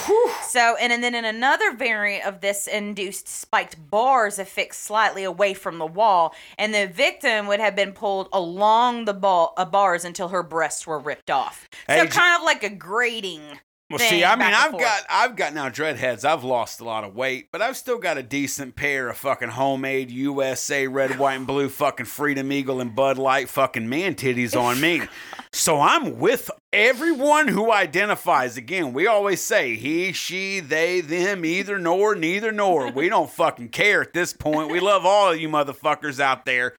[0.48, 5.54] So, and, and then in another variant of this induced spiked bars affixed slightly away
[5.54, 10.04] from the wall, and the victim would have been pulled along the ball, uh, bars
[10.04, 11.68] until her breasts were ripped off.
[11.86, 13.42] Hey, so, J- kind of like a grating.
[13.88, 14.82] Well, see, I mean, I've forth.
[14.82, 16.24] got I've got now dreadheads.
[16.24, 19.50] I've lost a lot of weight, but I've still got a decent pair of fucking
[19.50, 24.60] homemade USA red, white, and blue fucking Freedom Eagle and Bud Light fucking man titties
[24.60, 25.02] on me.
[25.52, 28.56] so I'm with everyone who identifies.
[28.56, 32.90] Again, we always say he, she, they, them, either, nor, neither, nor.
[32.90, 34.72] We don't fucking care at this point.
[34.72, 36.74] We love all of you motherfuckers out there.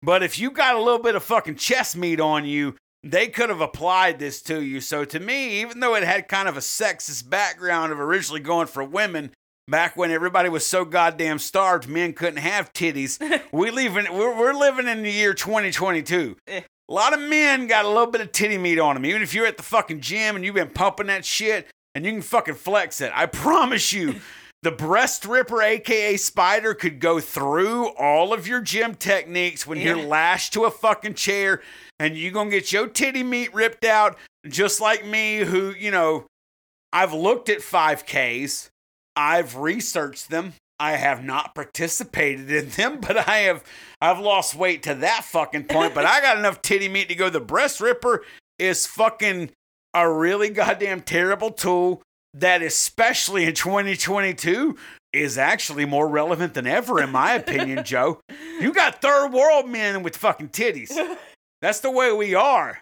[0.00, 3.48] But if you got a little bit of fucking chest meat on you, they could
[3.48, 4.80] have applied this to you.
[4.80, 8.66] So to me, even though it had kind of a sexist background of originally going
[8.66, 9.30] for women,
[9.68, 13.18] back when everybody was so goddamn starved, men couldn't have titties.
[13.52, 16.36] we living, we're, we're living in the year 2022.
[16.46, 16.62] Eh.
[16.90, 19.04] A lot of men got a little bit of titty meat on them.
[19.04, 22.12] Even if you're at the fucking gym and you've been pumping that shit and you
[22.12, 24.20] can fucking flex it, I promise you.
[24.62, 29.96] The breast ripper, aka spider, could go through all of your gym techniques when you're
[29.96, 31.62] lashed to a fucking chair
[32.00, 34.18] and you're gonna get your titty meat ripped out,
[34.48, 36.26] just like me, who, you know,
[36.92, 38.70] I've looked at 5Ks,
[39.14, 40.54] I've researched them.
[40.80, 43.62] I have not participated in them, but I have
[44.00, 45.94] I've lost weight to that fucking point.
[45.94, 47.30] But I got enough titty meat to go.
[47.30, 48.24] The breast ripper
[48.58, 49.50] is fucking
[49.94, 52.02] a really goddamn terrible tool
[52.34, 54.76] that, especially in 2022,
[55.12, 58.20] is actually more relevant than ever, in my opinion, Joe.
[58.60, 60.92] You got third world men with fucking titties.
[61.62, 62.78] That's the way we are.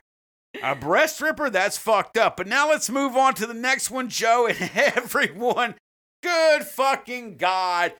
[0.62, 2.36] A breast ripper, that's fucked up.
[2.38, 5.74] But now let's move on to the next one, Joe, and everyone.
[6.22, 7.92] Good fucking God.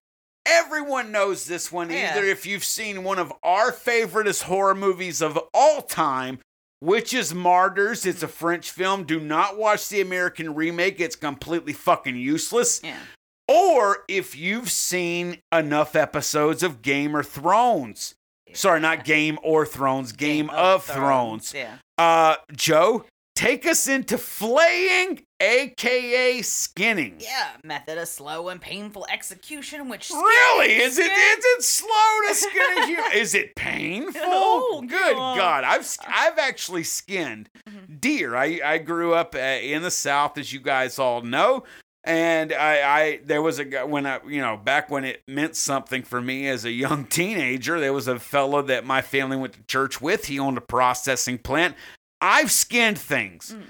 [0.47, 2.13] Everyone knows this one, oh, Yeah.
[2.13, 6.39] either if you've seen one of our favoriteest horror movies of all time,
[6.87, 8.07] which is Martyrs.
[8.07, 9.03] It's a French film.
[9.03, 12.81] Do not watch the American remake, it's completely fucking useless.
[12.85, 13.01] Yeah.
[13.49, 18.15] Or if you've seen enough episodes of Game of Thrones.
[18.53, 21.53] Sorry, not Game or Thrones, Game, of, Thrones.
[21.53, 21.79] Yeah.
[21.99, 23.05] Uh, Joe,
[23.37, 27.17] take us into flaying, aka skinning.
[27.21, 30.73] Yeah, method of slow and painful execution, which Really?
[30.75, 33.05] Is it skin- is it slow to skin a human?
[33.15, 34.21] Is it painful?
[34.25, 35.37] Oh, Good God.
[35.37, 35.65] God.
[35.65, 38.01] I've I've actually skinned Mhm.
[38.01, 38.35] deer.
[38.35, 41.63] I, I grew up uh, in the South, as you guys all know.
[42.05, 45.57] And I, I, there was a guy when I, you know, back when it meant
[45.57, 49.55] something for me as a young teenager, there was a fellow that my family went
[49.55, 50.27] to church with.
[50.27, 51.75] He owned a processing plant.
[52.21, 53.55] I've skinned things.
[53.57, 53.63] Mm.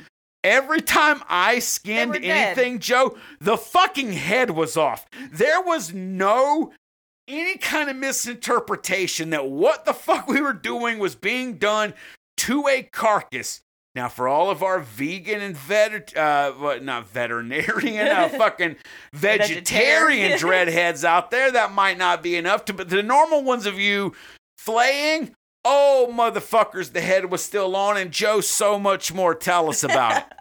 [0.44, 2.58] Every time I skinned were dead.
[2.58, 5.04] anything, Joe, the fucking head was off.
[5.32, 6.72] There was no
[7.28, 11.94] any kind of misinterpretation that what the fuck we were doing was being done
[12.36, 13.60] to a carcass.
[13.96, 18.76] Now, for all of our vegan and vet, uh, not veterinarian, uh, fucking
[19.12, 20.38] vegetarian Vegetarian.
[20.38, 22.66] dreadheads out there, that might not be enough.
[22.66, 24.12] To, but the normal ones of you
[24.58, 25.34] flaying,
[25.66, 29.34] oh motherfuckers, the head was still on, and Joe, so much more.
[29.34, 30.24] Tell us about it.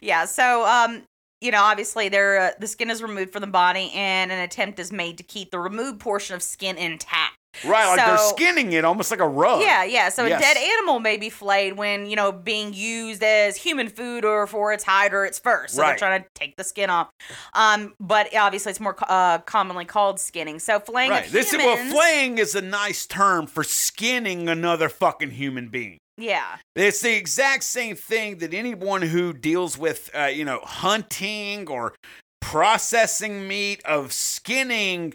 [0.00, 0.24] Yeah.
[0.24, 1.02] So, um,
[1.40, 4.78] you know, obviously, there uh, the skin is removed from the body, and an attempt
[4.78, 7.36] is made to keep the removed portion of skin intact.
[7.64, 9.60] Right, like they're skinning it almost like a rug.
[9.60, 10.08] Yeah, yeah.
[10.08, 10.40] So Yes.
[10.40, 14.46] a dead animal may be flayed when you know being used as human food or
[14.46, 15.66] for its hide or its fur.
[15.68, 15.90] So Right.
[15.90, 17.10] they're trying to take the skin off.
[17.52, 20.58] Um, but obviously it's more uh, commonly called skinning.
[20.58, 21.28] So flaying Right.
[21.30, 25.98] This is well, flaying is a nice term for skinning another fucking human being.
[26.16, 26.56] Yeah.
[26.76, 31.94] It's the exact same thing that anyone who deals with, uh, you know, hunting or
[32.40, 35.14] processing meat of skinning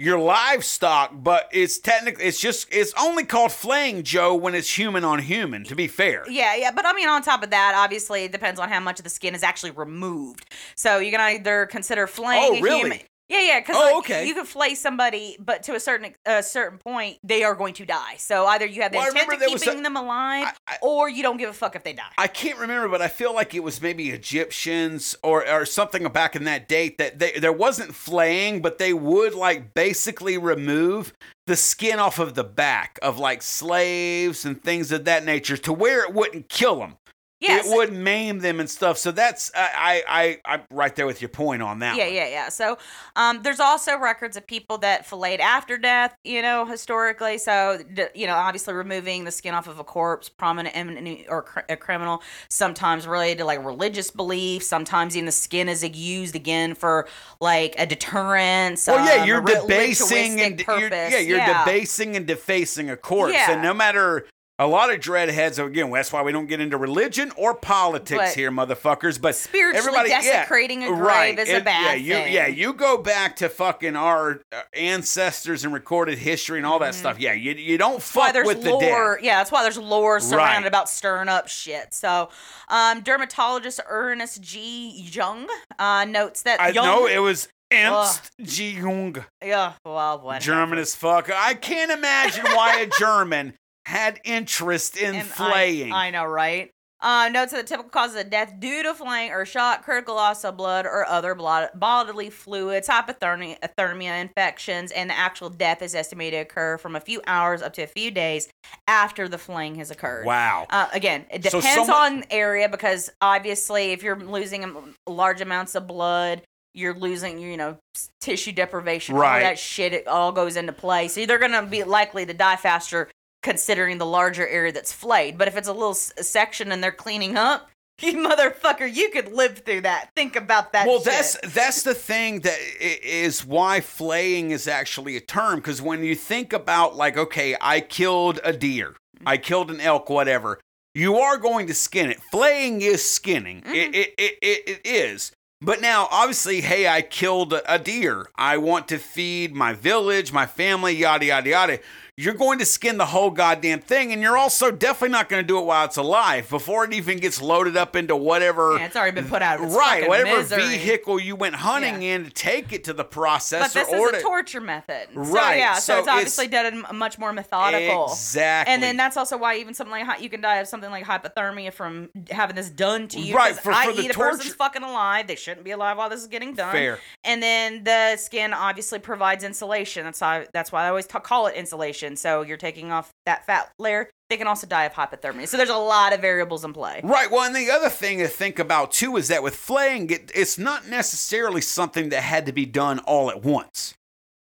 [0.00, 5.04] your livestock, but it's technically it's just it's only called flaying, Joe, when it's human
[5.04, 5.62] on human.
[5.64, 8.58] To be fair, Yeah, yeah, but I mean, on top of that, obviously, it depends
[8.58, 10.46] on how much of the skin is actually removed.
[10.74, 12.98] So you can either consider flaying Oh, a human.
[13.30, 14.26] Yeah, yeah, because Oh, okay.
[14.26, 17.86] you can flay somebody, but to a certain a certain point, they are going to
[17.86, 18.16] die.
[18.18, 21.08] So either you have the Well, intent of keeping a- them alive, I- I- or
[21.08, 22.02] you don't give a fuck if they die.
[22.18, 26.34] I can't remember, but I feel like it was maybe Egyptians or, or something back
[26.34, 31.12] in that date that they, there wasn't flaying, but they would like basically remove
[31.46, 35.72] the skin off of the back of like slaves and things of that nature to
[35.72, 36.96] where it wouldn't kill them.
[37.40, 37.66] Yes.
[37.66, 38.98] It would maim them and stuff.
[38.98, 41.96] So that's I I I I'm right there with your point on that.
[41.96, 42.14] Yeah, one.
[42.14, 42.48] yeah, yeah.
[42.50, 42.76] So,
[43.16, 46.14] um, there's also records of people that filleted after death.
[46.22, 47.38] You know, historically.
[47.38, 47.78] So,
[48.14, 52.22] you know, obviously removing the skin off of a corpse, prominent or cr- a criminal,
[52.50, 54.66] sometimes related to like religious beliefs.
[54.66, 57.08] Sometimes even the skin is used again for
[57.40, 58.86] like a deterrence.
[58.86, 61.12] Well, yeah, um, you're debasing and you're, purpose.
[61.12, 63.52] yeah, you're debasing and defacing a corpse, Yeah.
[63.52, 64.26] and no matter
[64.60, 65.64] a lot of dreadheads.
[65.64, 69.20] Again, that's why we don't get into religion or politics But here, motherfuckers.
[69.20, 71.38] But Spiritually everybody, yeah, desecrating a grave right.
[71.38, 72.32] is a bad yeah, you, thing.
[72.34, 76.94] Yeah, you go back to fucking our uh, ancestors and recorded history and all that
[76.94, 77.18] stuff.
[77.18, 79.16] Yeah, you you don't That's fuck there's with the lore.
[79.16, 79.24] dead.
[79.24, 80.66] Yeah, that's why there's lore surrounded Right.
[80.66, 81.94] about stirring up shit.
[81.94, 82.28] So,
[82.68, 84.90] um, dermatologist Ernest G.
[85.10, 85.48] Jung
[85.78, 88.72] uh, notes that I Young, know it was Ernst G.
[88.72, 89.24] Jung.
[89.42, 90.42] Yeah, well, whatever.
[90.44, 91.30] German as fuck.
[91.32, 93.54] I can't imagine why a German
[93.90, 95.92] had interest in And flaying.
[95.92, 96.70] I, I know, right?
[97.02, 100.44] Uh, notes that the typical causes of death due to flaying or shot, critical loss
[100.44, 105.94] of blood or other blood, bodily fluids, hypothermia, thermia infections, and the actual death is
[105.94, 108.48] estimated to occur from a few hours up to a few days
[108.86, 110.26] after the flaying has occurred.
[110.26, 110.66] wow.
[110.68, 115.74] Uh, again, it So depends someone- on area because obviously, if you're losing large amounts
[115.74, 116.42] of blood,
[116.74, 117.78] you're losing, you know,
[118.20, 119.40] tissue deprivation, all Right.
[119.40, 119.94] that shit.
[119.94, 121.08] It all goes into play.
[121.08, 123.08] So they're gonna be likely to die faster,
[123.42, 125.38] considering the larger area that's flayed.
[125.38, 127.70] But if it's a little s- section and they're cleaning up,
[128.00, 130.10] you motherfucker, you could live through that.
[130.16, 130.86] Think about that.
[130.86, 131.06] well, shit.
[131.06, 135.56] that's that's the thing that is why flaying is actually a term.
[135.56, 139.28] Because when you think about like, okay, I killed a deer, mm-hmm.
[139.28, 140.60] I killed an elk, whatever.
[140.94, 142.20] You are going to skin it.
[142.32, 143.60] Flaying is skinning.
[143.60, 143.74] Mm-hmm.
[143.74, 145.32] It, it, it, it, it is.
[145.62, 148.30] But now, obviously, hey, I killed a deer.
[148.34, 151.78] I want to feed my village, my family, yada, yada, yada.
[152.16, 155.46] You're going to skin the whole goddamn thing, and you're also definitely not going to
[155.46, 158.96] do it while it's alive before it even gets loaded up into whatever Yeah, it's
[158.96, 160.62] already been put out right, whatever misery.
[160.78, 164.20] vehicle you went hunting in to take it to the processor But this or is
[164.20, 165.08] a torture method.
[165.14, 168.08] So, Right, yeah, so, so it's obviously it's- done in a much more methodical.
[168.12, 168.74] exactly.
[168.74, 171.72] And then that's also why even something like you can die of something like hypothermia
[171.72, 173.34] from having this done to you.
[173.34, 175.26] Right, for- I for the eat a person's fucking alive.
[175.26, 176.72] They shouldn't be alive while this is getting done.
[176.72, 176.98] fair.
[177.24, 180.04] And then the skin obviously provides insulation.
[180.04, 180.44] That's how.
[180.52, 181.99] That's why I always ta- call it insulation.
[182.16, 184.08] So you're taking off that fat layer.
[184.28, 185.48] They can also die of hypothermia.
[185.48, 187.00] So there's a lot of variables in play.
[187.02, 187.30] Right.
[187.30, 190.56] Well, and the other thing to think about too is that with flaying, it, it's
[190.58, 193.94] not necessarily something that had to be done all at once.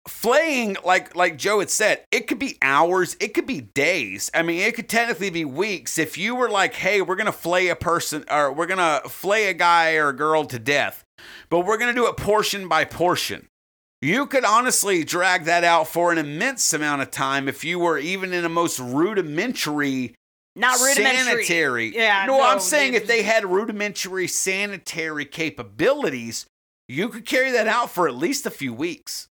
[0.07, 4.31] Flaying, like like Joe had said, it could be hours, it could be days.
[4.33, 5.99] I mean, it could technically be weeks.
[5.99, 9.53] If you were like, "Hey, we're gonna flay a person, or we're gonna flay a
[9.53, 11.03] guy or a girl to death,"
[11.49, 13.48] but we're gonna do it portion by portion.
[14.01, 17.97] You could honestly drag that out for an immense amount of time if you were
[17.97, 20.15] even in a most rudimentary
[20.55, 21.43] Not rudimentary.
[21.45, 21.95] sanitary.
[21.95, 26.45] Yeah, No, no, I'm saying if they had rudimentary sanitary capabilities,
[26.87, 29.27] you could carry that out for at least a few weeks.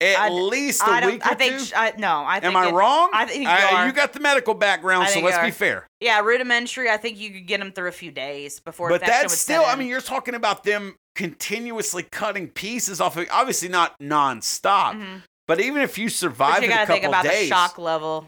[0.00, 1.58] At I- least a I week or I think.
[1.68, 1.74] two.
[1.74, 2.54] I, no, I think.
[2.54, 3.10] Am I it- wrong?
[3.14, 5.86] I think you I- you got the medical background, so let's be fair.
[6.00, 6.90] Yeah, rudimentary.
[6.90, 8.88] I think you could get them through a few days before.
[8.90, 13.26] But that's would still, I mean, you're talking about them continuously cutting pieces off of,
[13.32, 15.22] obviously not nonstop, Mhm.
[15.48, 17.48] but even if you But survive you it a gotta think about days.
[17.48, 18.26] the shock level.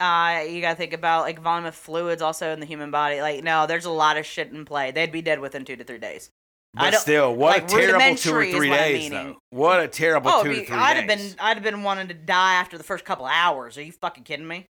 [0.00, 3.20] Uh, you gotta think about like volume of fluids also in the human body.
[3.20, 4.92] Like, no, there's a lot of shit in play.
[4.92, 6.30] They'd be dead within two to three days.
[6.76, 9.36] I But still, what like, a terrible two or three days, though.
[9.50, 11.34] What a terrible oh, two be- to 3 I'd have days.
[11.34, 13.76] been, I'd have been wanting to die after the first couple hours.
[13.78, 14.66] Are you fucking kidding me?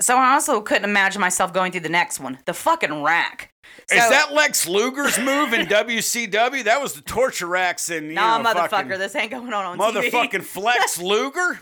[0.00, 3.50] So I also couldn't imagine myself going through the next one, the fucking rack.
[3.90, 6.64] Is that Lex Luger's move in WCW?
[6.64, 9.94] That was the torture racks and you Nah, know, motherfucker, this ain't going on on
[9.94, 10.10] TV.
[10.10, 11.60] motherfucking Flex Luger.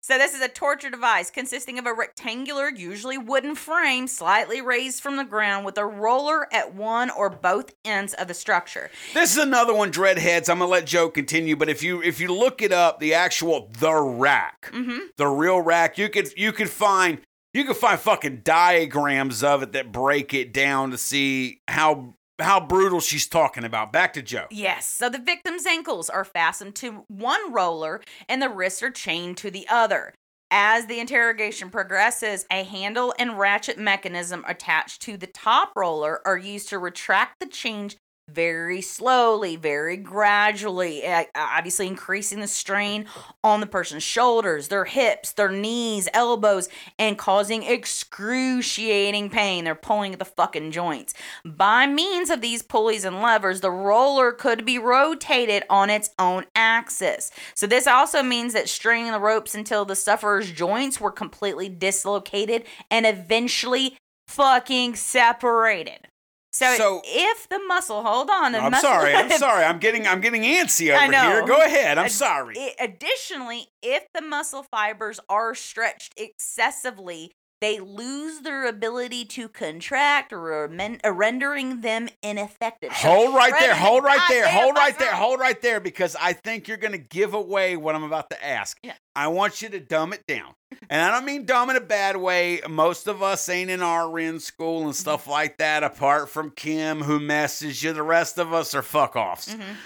[0.00, 5.00] So this is a torture device consisting of a rectangular, usually wooden frame slightly raised
[5.02, 8.90] from the ground with a roller at one or both ends of the structure.
[9.14, 10.48] This is another one, Dreadheads.
[10.48, 13.70] I'm gonna let Joe continue, but if you if you look it up, the actual
[13.78, 15.00] the rack, Mhm.
[15.18, 17.18] the real rack, you could you could find
[17.54, 22.58] you can find fucking diagrams of it that break it down to see how how
[22.58, 23.92] brutal she's talking about.
[23.92, 24.46] Back to Joe.
[24.50, 29.36] Yes, so the victim's ankles are fastened to one roller and the wrists are chained
[29.38, 30.14] to the other.
[30.50, 36.36] As the interrogation progresses, a handle and ratchet mechanism attached to the top roller are
[36.36, 37.90] used to retract the chain
[38.28, 43.06] very slowly, very gradually, uh, obviously increasing the strain
[43.42, 46.68] on the person's shoulders, their hips, their knees, elbows,
[46.98, 49.64] and causing excruciating pain.
[49.64, 51.14] They're pulling at the fucking joints.
[51.44, 56.44] By means of these pulleys and levers, the roller could be rotated on its own
[56.54, 57.30] axis.
[57.54, 62.64] So, this also means that straining the ropes until the sufferer's joints were completely dislocated
[62.90, 63.96] and eventually
[64.26, 66.08] fucking separated.
[66.52, 69.14] So, So- if the muscle, hold on, the I'm muscle, sorry.
[69.14, 69.64] I'm sorry.
[69.64, 71.22] I'm getting I'm getting antsy I over know.
[71.30, 71.46] here.
[71.46, 71.96] Go ahead.
[71.98, 72.54] I'm Ad- sorry.
[72.58, 77.32] I- additionally, if the muscle fibers are stretched excessively,
[77.62, 80.68] they lose their ability to contract, uh,
[81.12, 82.92] rendering them ineffective.
[82.96, 83.74] So Hold right there.
[83.74, 84.48] Hold right there.
[84.48, 85.12] Hold right there.
[85.14, 88.44] Hold right there because I think you're going to give away what I'm about to
[88.44, 88.76] ask.
[88.82, 88.94] Yeah.
[89.14, 90.54] I want you to dumb it down.
[90.90, 92.60] And I don't mean dumb in a bad way.
[92.68, 95.00] Most of us ain't in RN school and Mm-hmm.
[95.00, 97.92] stuff like that, apart from Kim, who messes you.
[97.92, 99.54] The rest of us are fuck offs.
[99.54, 99.76] Mhm.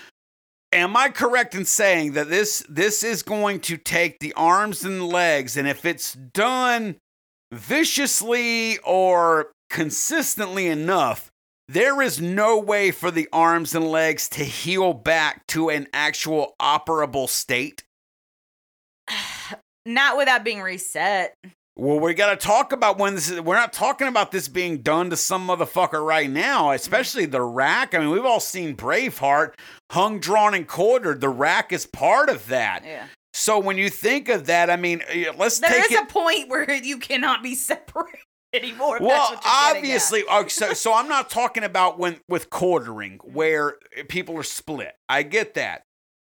[0.73, 5.07] Am I correct in saying that this this is going to take the arms and
[5.09, 6.97] legs, and if it's done
[7.53, 11.31] viciously or consistently enough,
[11.69, 16.55] there is no way for the arms and legs to heal back to an actual
[16.61, 17.83] operable state?
[19.87, 21.35] Not without being reset.
[21.79, 23.41] Well, we got to talk about when this is.
[23.41, 26.75] We're not talking about this being done to some motherfucker right now, mm-hmm.
[26.75, 27.95] especially the rack.
[27.95, 29.53] I mean, we've all seen Braveheart
[29.91, 31.21] hung, drawn, and quartered.
[31.21, 32.83] The rack is part of that.
[32.85, 33.07] Yeah.
[33.35, 35.03] So when you think of that, I mean,
[35.37, 36.03] let's There take is it.
[36.03, 38.21] a point where you cannot be separated
[38.55, 38.99] anymore.
[38.99, 39.77] well, what you're getting at.
[39.77, 43.77] obviously, oh, so, so I'm not talking about when with quartering where
[44.09, 44.95] people are split.
[45.11, 45.83] I get that,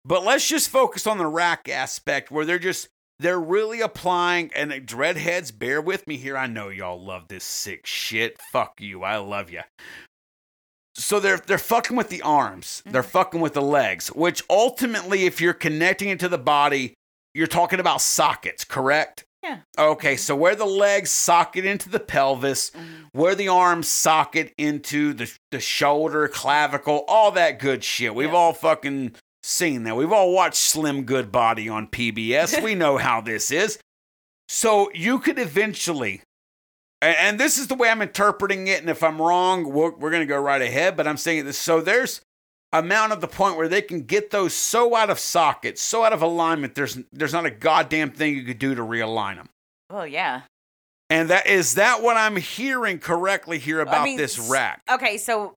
[0.05, 2.89] but let's just focus on the rack aspect where they're just
[3.23, 4.51] they're really applying.
[4.55, 6.37] And dreadheads, bear with me here.
[6.37, 8.39] I know y'all love this sick shit.
[8.53, 9.03] Fuck you.
[9.03, 9.63] I love you.
[10.95, 12.83] So they're they're fucking with the arms.
[12.85, 16.95] They're fucking with the legs, which ultimately, if you're connecting it to the body,
[17.35, 19.25] you're talking about sockets, correct?
[19.43, 19.61] Yeah.
[19.79, 23.09] Okay, so where the legs socket into the pelvis, Mhm.
[23.13, 28.15] where the arms socket into the the shoulder, clavicle, all that good shit.
[28.15, 28.37] We've Yeah.
[28.37, 29.97] all fucking seen that.
[29.97, 32.63] We've all watched Slim Goodbody on PBS.
[32.63, 33.79] we know how this is.
[34.49, 36.23] So you could eventually,
[37.01, 38.81] and, this is the way I'm interpreting it.
[38.81, 40.97] And if I'm wrong, we're, we're going to go right ahead.
[40.97, 41.59] But I'm saying this.
[41.59, 42.21] So there's
[42.73, 46.05] a amount of the point where they can get those so out of socket, so
[46.05, 46.75] out of alignment.
[46.75, 49.49] There's there's not a goddamn thing you could do to realign them.
[49.91, 50.43] Oh yeah.
[51.11, 54.81] And that is that what I'm hearing correctly here about mean, this rack?
[54.91, 55.55] Okay, so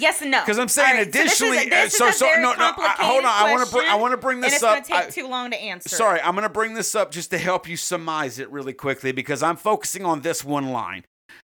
[0.00, 0.40] yes and no.
[0.40, 2.52] Because I'm saying right, so a- additionally, this uh, so is so, a very no
[2.54, 3.30] no I, hold on.
[3.30, 4.72] I want to bring I want to bring this it's up.
[4.74, 5.88] going to take I- too long to answer.
[5.88, 9.12] Sorry, I'm going to bring this up just to help you surmise it really quickly
[9.12, 11.04] because I'm focusing on this one line.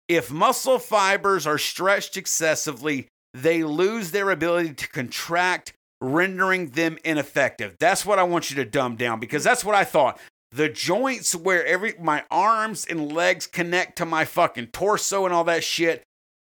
[0.08, 7.76] If muscle fibers are stretched excessively, they lose their ability to contract, rendering them ineffective.
[7.78, 10.18] That's what I want you to dumb down because that's what I thought.
[10.52, 15.44] The joints where every my arms and legs connect to my fucking torso and all
[15.44, 16.02] that shit,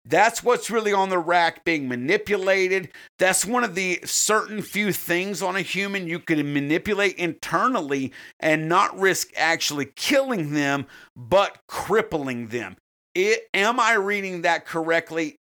[0.08, 2.89] That's what's really on the rack being manipulated.
[3.18, 8.70] That's one of the certain few things on a human you can manipulate internally and
[8.70, 10.86] not risk actually killing them,
[11.16, 12.78] but crippling them.
[13.16, 15.38] It, am I reading that correctly?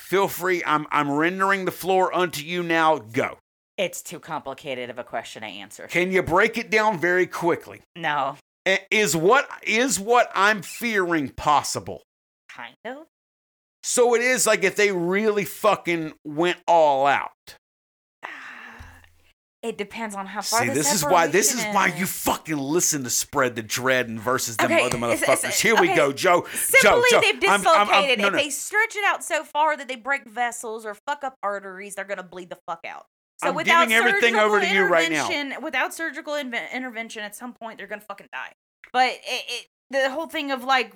[0.00, 0.62] Feel free.
[0.64, 2.98] I'm, I'm rendering the floor unto you now.
[2.98, 3.38] Go.
[3.76, 5.86] It's too complicated of a question to answer.
[5.88, 7.82] Can you break it down very quickly?
[7.94, 8.36] No,
[8.90, 12.02] Is what is what I'm fearing possible?
[12.48, 13.06] kind of.
[13.88, 17.30] So it is like if they really fucking went all out.
[19.62, 20.60] It depends on how far.
[20.60, 24.20] See, this is why this is why you fucking listen to Spread the Dread and
[24.20, 25.38] versus them Okay, other motherfuckers.
[25.38, 26.46] it's- Here we go, Joe.
[26.52, 27.20] Simply, Joe, Joe.
[27.20, 28.18] they've I'm- I'm- I'm- dislocated.
[28.20, 31.34] no, if they stretch it out so far that they break vessels or fuck up
[31.42, 33.06] arteries, they're gonna bleed the fuck out.
[33.42, 35.26] So I'm without giving everything over to you right now.
[35.30, 38.52] intervention- Without surgical inve- intervention, at some point they're gonna fucking die.
[38.92, 40.94] But it, it, the whole thing of like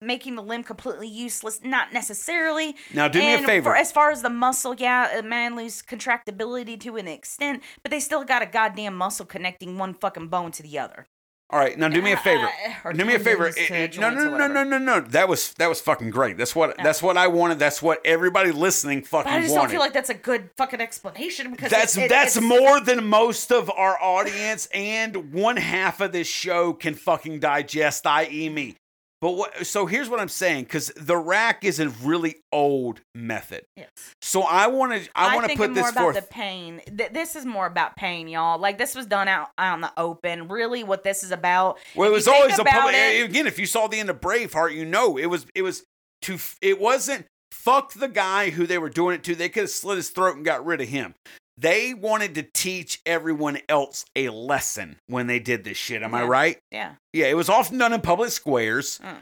[0.00, 2.76] making the limb completely useless, not necessarily.
[2.94, 3.70] Now do me a And favor.
[3.70, 7.90] For, as far as the muscle, yeah, a man lose contractibility to an extent, but
[7.90, 11.06] they still got a goddamn muscle connecting one fucking bone to the other.
[11.52, 12.48] All right, now do me a favor.
[12.94, 13.50] Do me a favor.
[13.50, 15.00] to eh, no, no, no, no, no, no.
[15.00, 16.36] That was that was fucking great.
[16.38, 17.58] That's what that's what I wanted.
[17.58, 19.62] That's what everybody listening fucking But I just wanted.
[19.64, 23.04] don't feel like that's a good fucking explanation because That's it- it- that's more than
[23.04, 28.48] most of our audience and one half of this show can fucking digest, i.e.
[28.48, 28.76] me.
[29.20, 33.64] But what so here's what I'm saying, because the rack is a really old method.
[33.76, 33.88] Yes.
[34.22, 36.16] So I wanna I wanna think put more this about forth.
[36.16, 36.80] the pain.
[36.96, 38.58] Th- this is more about pain, y'all.
[38.58, 40.48] Like this was done out, out in the open.
[40.48, 41.78] Really, what this is about.
[41.94, 42.94] Well, it was always a about public.
[42.96, 45.84] it- Again, if you saw the end of Braveheart, you know it was it was
[46.22, 49.34] to it wasn't fuck the guy who they were doing it to.
[49.34, 51.14] They could have slit his throat and got rid of him.
[51.60, 56.02] They wanted to teach everyone else a lesson when they did this shit.
[56.02, 56.58] Am I right?
[56.70, 56.94] Yeah.
[57.12, 58.98] Yeah, it was often done in public squares.
[59.04, 59.16] Mm.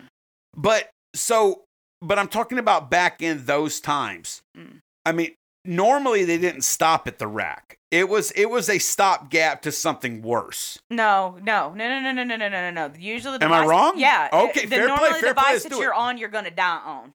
[0.56, 1.62] But so,
[2.00, 4.42] but I'm talking about back in those times.
[4.56, 4.78] Mm.
[5.04, 5.34] I mean,
[5.64, 7.76] normally they didn't stop at the rack.
[7.90, 10.78] It was it was a stopgap to something worse.
[10.90, 12.92] No, no, no, no, no, no, no, no, no, no.
[12.96, 13.94] Usually, the Am I wrong?
[13.96, 14.28] Yeah.
[14.32, 16.52] Okay, The, fair play, normally, fair the play, device let's that you're on, you're gonna
[16.52, 17.12] die on.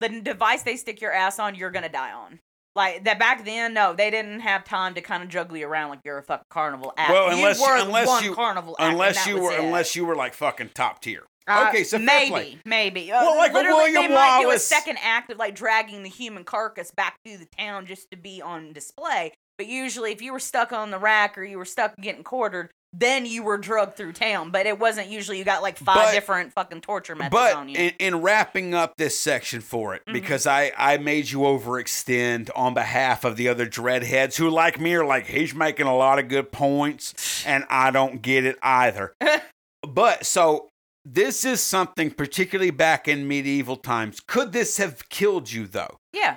[0.00, 2.38] The device they stick your ass on, you're gonna die on.
[2.74, 5.90] Like that back then, no, they didn't have time to kind of juggle you around
[5.90, 7.10] like you're a fucking carnival act.
[7.12, 9.60] Well, unless you- were unless you- carnival act, unless you were it.
[9.60, 11.24] unless you were like fucking top tier.
[11.48, 13.08] Uh, okay, so maybe, maybe.
[13.10, 16.02] Well, Uh, like a literally, William they might do a second act of like dragging
[16.04, 19.32] the human carcass back through the town just to be on display.
[19.58, 22.70] But usually, if you were stuck on the rack or you were stuck getting quartered,
[22.94, 24.50] then you were drugged through town.
[24.50, 27.68] But it wasn't usually you got like five But- different fucking torture methods But on
[27.68, 27.76] you.
[27.78, 30.12] in, in wrapping up this section for it, Mhm.
[30.12, 34.94] because I, I made you overextend on behalf of the other dreadheads who, like me,
[34.94, 39.14] are like, he's making a lot of good points, and I don't get it either.
[39.82, 40.68] but so
[41.04, 44.20] this is something, particularly back in medieval times.
[44.20, 45.96] Could this have killed you, though?
[46.12, 46.36] yeah,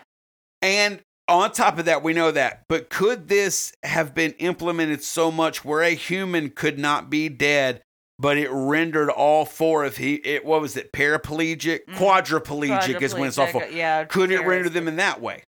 [0.61, 2.63] And on top of that, we know that.
[2.69, 7.81] But could this have been implemented so much where a human could not be dead,
[8.19, 11.95] but it rendered all four of he it what was it paraplegic, Mhm.
[11.95, 13.63] quadriplegic is when it's awful.
[13.69, 15.43] Yeah, Could it render them in that way?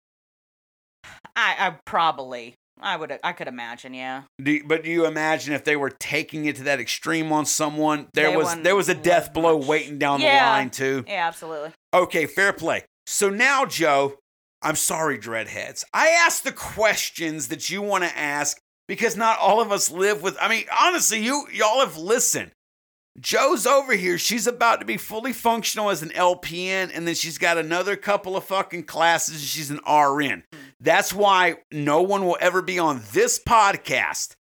[1.36, 2.56] I, I probably.
[2.82, 3.18] I would.
[3.24, 3.94] I could imagine.
[3.94, 4.24] Yeah.
[4.42, 7.46] Do you- but do you imagine if they were taking it to that extreme on
[7.46, 8.08] someone?
[8.14, 9.68] There They was there was a death blow much.
[9.68, 11.04] waiting down the line too.
[11.08, 11.28] Yeah.
[11.28, 11.72] Absolutely.
[11.94, 12.84] Okay, fair play.
[13.06, 14.18] So now, Joe,
[14.64, 15.84] I'm sorry, Dreadheads.
[15.94, 18.58] I asked the questions that you want to ask
[18.88, 20.38] because not all of us live with.
[20.40, 22.52] I mean, honestly, you y'all have listened.
[23.20, 24.18] Joe's over here.
[24.18, 28.36] She's about to be fully functional as an LPN, and then she's got another couple
[28.36, 29.44] of fucking classes.
[29.44, 30.44] She's an RN.
[30.80, 34.36] That's why no one will ever be on this podcast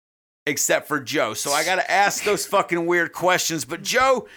[0.46, 1.34] except for Joe.
[1.34, 3.64] So I got to ask those fucking weird questions.
[3.66, 4.28] But Joe,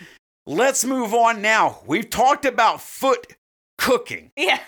[0.46, 1.80] let's move on now.
[1.86, 3.34] We've talked about foot
[3.78, 4.32] cooking.
[4.36, 4.60] Yeah.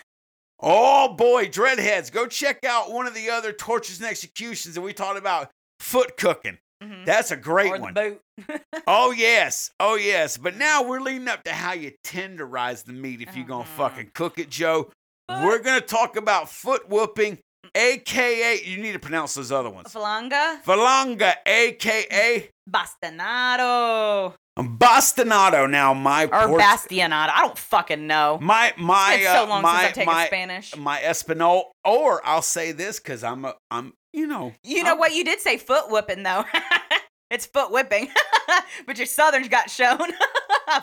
[0.61, 4.93] Oh boy, dreadheads, go check out one of the other tortures and executions that we
[4.93, 6.59] talked about foot cooking.
[6.83, 7.05] Mhm.
[7.07, 7.95] That's a great or one.
[8.87, 10.37] Oh yes, oh yes.
[10.37, 13.77] But now we're leading up to how you tenderize the meat if you're gonna Mhm.
[13.77, 14.91] fucking cook it, Joe.
[15.29, 17.39] We're gonna talk about foot whooping,
[17.75, 19.93] aka you need to pronounce those other ones.
[19.93, 20.63] Falanga.
[20.63, 24.35] Falanga, aka Bastinado.
[24.59, 25.69] Bastinado.
[25.71, 27.31] Now my Or Port- bastionado.
[27.31, 28.39] I don't fucking know.
[28.41, 30.77] my my it's so uh, long my since I've taken my Spanish.
[30.77, 31.73] my Espanol.
[31.85, 35.15] Or I'll say this because I'm a I'm you know You know I'm- what?
[35.15, 36.45] You did say foot whipping though.
[37.31, 38.09] it's foot whipping,
[38.87, 39.99] but your southern's got shown.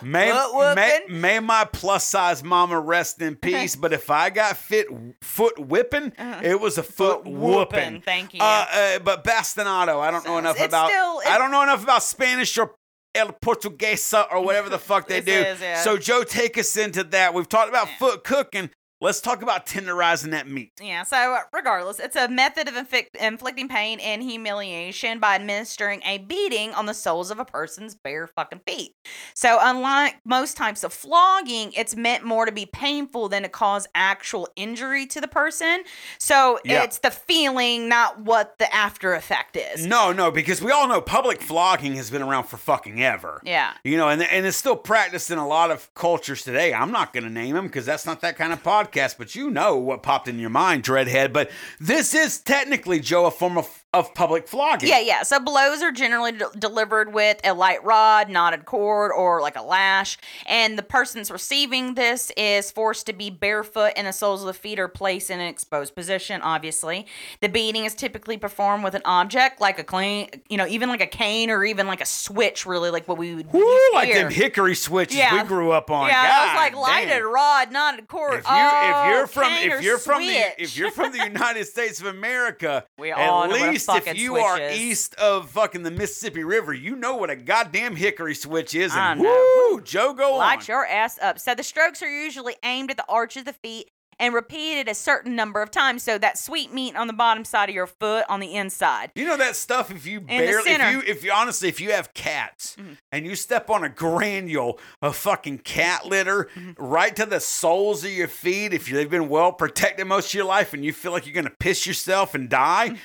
[0.02, 4.58] May, foot may, may my plus size mama rest in peace, but if I got
[4.58, 4.88] fit
[5.22, 6.42] foot whipping, Uh-huh.
[6.44, 8.02] it was a foot, whooping.
[8.02, 8.40] Thank you.
[8.42, 10.90] Uh, uh, but bastinado, I don't know enough about.
[10.90, 12.74] still- I don't know enough about Spanish or
[13.16, 15.32] El Portuguesa or whatever the fuck they do.
[15.32, 15.82] is, yeah.
[15.82, 17.34] So Joe, take us into that.
[17.34, 17.98] We've talked about Yeah.
[17.98, 18.70] foot cooking.
[19.02, 20.72] Let's talk about tenderizing that meat.
[20.82, 26.20] Yeah, so regardless, it's a method of inflict- inflicting pain and humiliation by administering a
[26.20, 28.96] beating on the soles of a person's bare fucking feet.
[29.34, 33.86] So, unlike most types of flogging, it's meant more to be painful than to cause
[33.94, 35.84] actual injury to the person.
[36.18, 36.84] So, Yeah.
[36.84, 39.86] it's the feeling, not what the after effect is.
[39.86, 43.42] No, no, because we all know public flogging has been around for fucking ever.
[43.44, 43.74] Yeah.
[43.84, 46.74] You know, and, and it's still practiced in a lot of cultures today.
[46.74, 48.85] I'm not going to name them because that's not that kind of podcast,
[49.18, 51.34] but you know what popped in your mind, Dreadhead.
[51.34, 54.90] But this is technically, Joe, a form of, of public flogging.
[54.90, 55.24] Yeah, yeah.
[55.24, 59.62] So blows are generally de- delivered with a light rod, knotted cord, or like a
[59.62, 60.18] lash.
[60.46, 64.54] And the person's receiving this is forced to be barefoot and the soles of the
[64.54, 67.06] feet are placed in an exposed position, obviously.
[67.42, 71.02] The beating is typically performed with an object like a clean, you know, even like
[71.02, 74.08] a cane or even like a switch, really, like what we would Woo, use like
[74.08, 74.24] here.
[74.24, 75.42] them hickory switches Yeah.
[75.42, 76.08] we grew up on.
[76.10, 77.34] yeah, I was like lighted damn.
[77.34, 78.40] rod, knotted cord.
[78.40, 81.66] If you if you're Oh, from if you're from the if you're from the United
[81.66, 83.56] States of America, We all at know
[83.90, 84.78] if you are is.
[84.80, 88.92] east of fucking the Mississippi River, you know what a goddamn hickory switch is.
[88.94, 89.68] I And know.
[89.72, 90.66] woo, Joe, go Light on.
[90.68, 91.40] your ass up.
[91.40, 94.94] So the strokes are usually aimed at the arch of the feet and repeated a
[94.96, 96.02] certain number of times.
[96.02, 99.12] So that sweet meat on the bottom side of your foot on the inside.
[99.14, 102.14] You know that stuff if you barely if you if you honestly if you have
[102.14, 102.96] cats Mhm.
[103.12, 106.82] and you step on a granule of fucking cat litter Mm-hmm.
[106.82, 110.34] right to the soles of your feet if you, they've been well protected most of
[110.36, 112.98] your life and you feel like you're gonna piss yourself and die, Mm-hmm.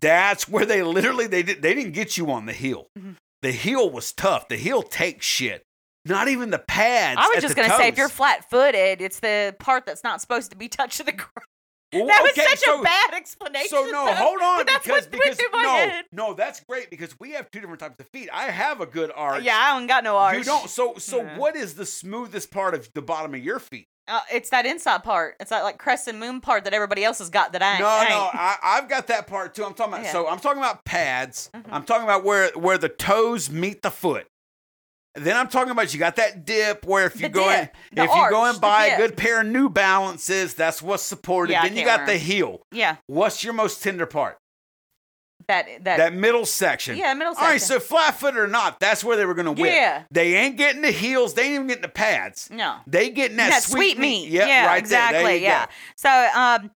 [0.00, 2.86] That's where they literally they did they didn't get you on the heel.
[2.98, 3.16] Mhm.
[3.42, 4.48] The heel was tough.
[4.48, 5.62] The heel takes shit.
[6.06, 7.18] Not even the pads.
[7.22, 10.50] I was just gonna say, if you're flat footed, it's the part that's not supposed
[10.50, 11.30] to be touched to the ground.
[11.92, 13.68] Well, That was such so- a bad explanation.
[13.68, 14.14] So no, though.
[14.14, 16.04] hold on But that's because because through my no, head.
[16.10, 18.28] no, that's great because we have two different types of feet.
[18.32, 19.44] I have a good arch.
[19.44, 20.36] Yeah, I don't got no arch.
[20.38, 20.68] You don't.
[20.68, 21.38] So so Yeah.
[21.38, 23.86] what is the smoothest part of the bottom of your feet?
[24.06, 25.36] Uh, it's that inside part.
[25.40, 27.80] It's that like crescent moon part that everybody else has got that I ain't.
[27.80, 28.28] No, no.
[28.32, 29.64] I, I've got that part too.
[29.64, 30.04] I'm talking about.
[30.04, 30.12] Yeah.
[30.12, 31.50] So I'm talking about pads.
[31.54, 31.64] Mhm.
[31.70, 34.26] I'm talking about where where the toes meet the foot.
[35.16, 37.98] Then I'm talking about you got that dip where if you The go dip, if
[37.98, 41.52] you go arch, and buy a good pair of New Balances, that's what's supported.
[41.52, 42.62] Yeah, then you got the heel.
[42.72, 44.36] Yeah, What's your most tender part?
[45.48, 46.96] That that, That middle section.
[46.96, 47.46] yeah middle section.
[47.46, 49.66] All right, so flat foot or not, that's where they were gonna win.
[49.66, 50.04] Yeah.
[50.10, 51.34] They ain't getting the heels.
[51.34, 52.48] They ain't even getting the pads.
[52.50, 52.76] no.
[52.86, 54.28] They getting that, that sweet meat.
[54.28, 55.18] Yep, yeah, right exactly.
[55.18, 55.24] There.
[55.24, 55.66] There yeah.
[55.66, 55.72] go.
[55.96, 56.70] So, um,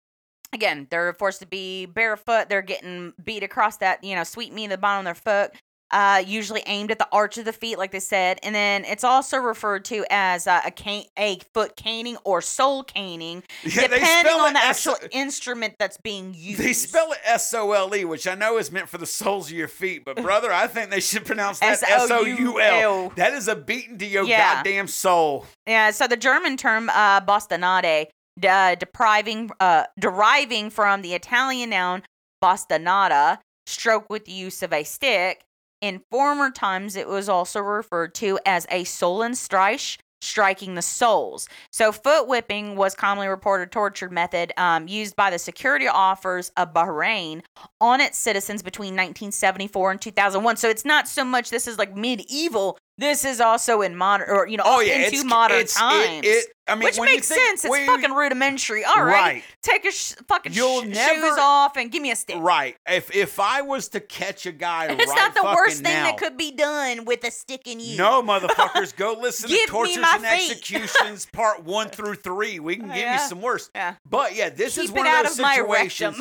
[0.52, 2.48] again, they're forced to be barefoot.
[2.48, 5.52] They're getting beat across that, you know, sweet meat at the bottom of their foot.
[5.90, 9.04] Uh, usually aimed at the arch of the feet, like they said, and then it's
[9.04, 14.34] also referred to as uh, a cane, a foot caning or sole caning, Yeah, depending
[14.34, 16.60] on the S- actual instrument that's being used.
[16.60, 19.46] They spell it S O L E, which I know is meant for the soles
[19.50, 23.08] of your feet, but brother, I think they should pronounce that S O U L.
[23.16, 24.56] That is a beating to your Yeah.
[24.56, 25.46] goddamn soul.
[25.66, 28.08] Yeah, so the German term uh, bastonade,
[28.46, 32.02] uh, depriving, uh, deriving from the Italian noun
[32.44, 35.44] bastonata, stroke with the use of a stick.
[35.80, 41.48] In former times, it was also referred to as a Sohlenstreich, striking the soles.
[41.70, 46.74] So, foot whipping was commonly reported torture method um, used by the security offers of
[46.74, 47.42] Bahrain
[47.80, 50.56] on its citizens between 1974 and 2001.
[50.56, 52.76] So, it's not so much this is like medieval.
[52.98, 56.26] This is also in modern, or you know, Oh yeah, into modern it's, times.
[56.26, 57.64] It, I mean, which makes think- sense.
[57.64, 58.84] It's fucking rudimentary.
[58.84, 59.44] All right, Right.
[59.62, 62.36] take your sh- fucking You'll sh- never- shoes off and give me a stick.
[62.40, 62.76] Right.
[62.88, 66.04] If if I was to catch a guy it's right not the worst thing now,
[66.06, 67.96] that could be done with a stick in you.
[67.96, 70.50] No, motherfuckers, go listen to Tortures and feet.
[70.50, 72.58] Executions Part One through Three.
[72.58, 73.22] We can give Yeah.
[73.22, 73.70] you some worse.
[73.76, 73.94] Yeah.
[74.04, 76.20] But yeah, this is Keep one it of out those of situations.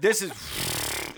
[0.00, 0.32] this is.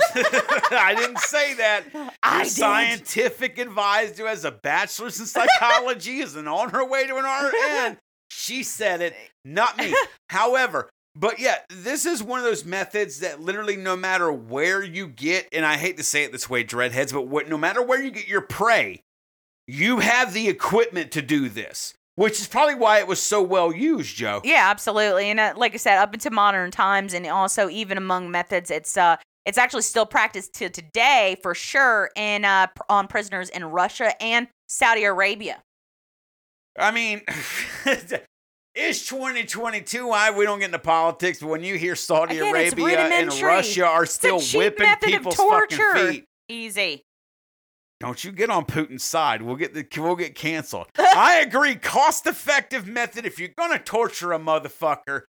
[0.14, 1.84] I didn't say that.
[2.22, 2.52] I Your did.
[2.52, 7.98] scientific advisor who has a bachelor's in psychology is on her way to an RN.
[8.34, 9.14] She said it,
[9.44, 9.94] not me.
[10.30, 15.06] However, but yeah, this is one of those methods that literally no matter where you
[15.06, 18.02] get, and I hate to say it this way, dreadheads, but what, no matter where
[18.02, 19.02] you get your prey,
[19.66, 23.70] you have the equipment to do this, which is probably why it was so well
[23.70, 24.40] used, Joe.
[24.44, 25.26] Yeah, absolutely.
[25.28, 28.96] And uh, like I said, up into modern times, and also even among methods, it's
[28.96, 34.20] uh, it's actually still practiced to today for sure, in uh, on prisoners in Russia
[34.22, 35.62] and Saudi Arabia.
[36.78, 37.22] I mean,
[38.74, 40.06] it's 2022.
[40.06, 43.32] Why we don't get into politics, but when you hear Saudi Again, Arabia and.
[43.42, 45.76] Russia are still whipping people's torture.
[45.92, 47.02] fucking feet, Easy.
[48.00, 49.42] don't you get on Putin's side?
[49.42, 50.86] We'll get the we'll get canceled.
[50.98, 51.74] I agree.
[51.74, 55.22] Cost effective method if you're gonna torture a motherfucker.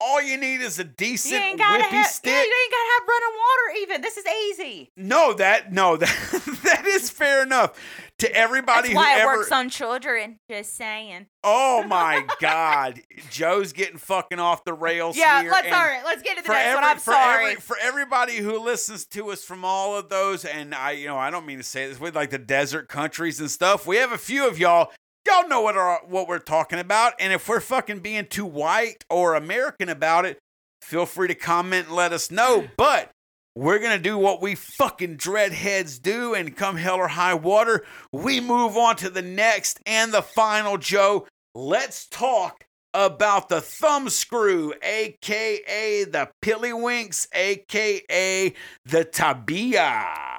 [0.00, 2.06] All you need is a You decent ain't gotta whippy have.
[2.08, 2.30] stick.
[2.32, 3.80] Yeah, you ain't gotta have running water.
[3.82, 4.90] Even this is easy.
[4.96, 7.72] no, that no, that that is fair enough.
[8.20, 10.38] To everybody That's why who it ever, works on children.
[10.50, 11.26] Just saying.
[11.44, 15.50] oh my God, Joe's getting fucking off the rails Yeah, here.
[15.50, 16.02] let's and- all right.
[16.02, 16.84] Let's get to the next every, one.
[16.84, 17.44] I'm for sorry.
[17.50, 21.18] every- for everybody who listens to us from all of those, and I, you know,
[21.18, 23.86] I don't mean to say this with like the desert countries and stuff.
[23.86, 24.92] We have a few of y'all.
[25.26, 29.04] Y'all know what our, what we're talking about, and if we're fucking being too white
[29.10, 30.38] or American about it,
[30.82, 32.68] feel free to comment and let us know.
[32.76, 33.10] But
[33.56, 38.40] we're gonna do what we fucking dreadheads do, and come hell or high water, we
[38.40, 40.78] move on to the next and the final.
[40.78, 42.64] Joe, let's talk
[42.94, 48.54] about the thumb screw, aka the pillywinks, aka
[48.84, 50.35] the tabia.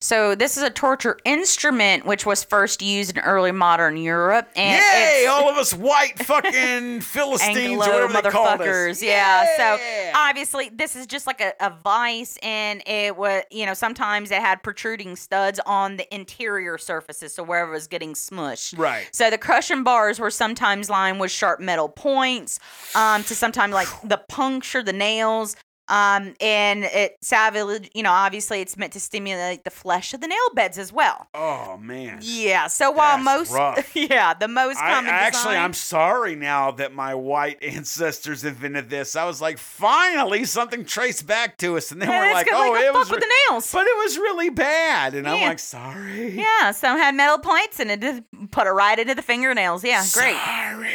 [0.00, 4.80] So this is a torture instrument which was first used in early modern Europe, and
[4.80, 5.26] Yay!
[5.26, 8.66] All of us white fucking Philistines, or whatever they called us.
[8.66, 9.02] motherfuckers.
[9.02, 9.56] Yeah.
[9.56, 14.30] So obviously this is just like a, a vice, and it was you know sometimes
[14.30, 18.78] it had protruding studs on the interior surfaces, so wherever it was getting smushed.
[18.78, 19.08] right.
[19.12, 22.60] So the crushing bars were sometimes lined with sharp metal points,
[22.94, 25.56] um, to sometimes like the puncture the nails.
[25.88, 30.28] Um, and it savage, you know, obviously it's meant to stimulate the flesh of the
[30.28, 31.28] nail beds as well.
[31.34, 32.18] Oh man.
[32.22, 32.66] Yeah.
[32.66, 33.96] So while That's most, rough.
[33.96, 38.90] yeah, the most I, common actually, design- I'm sorry now that my white ancestors invented
[38.90, 39.16] this.
[39.16, 42.70] I was like, finally, something traced back to us, and then Yeah, we're like, oh,
[42.72, 43.72] like, it fuck was, with re- the nails.
[43.72, 46.30] but it was really bad, and I'm like, sorry.
[46.38, 49.82] Yeah, some had metal points and it just put it right into the fingernails.
[49.84, 50.36] Yeah, great.
[50.36, 50.88] Sorry.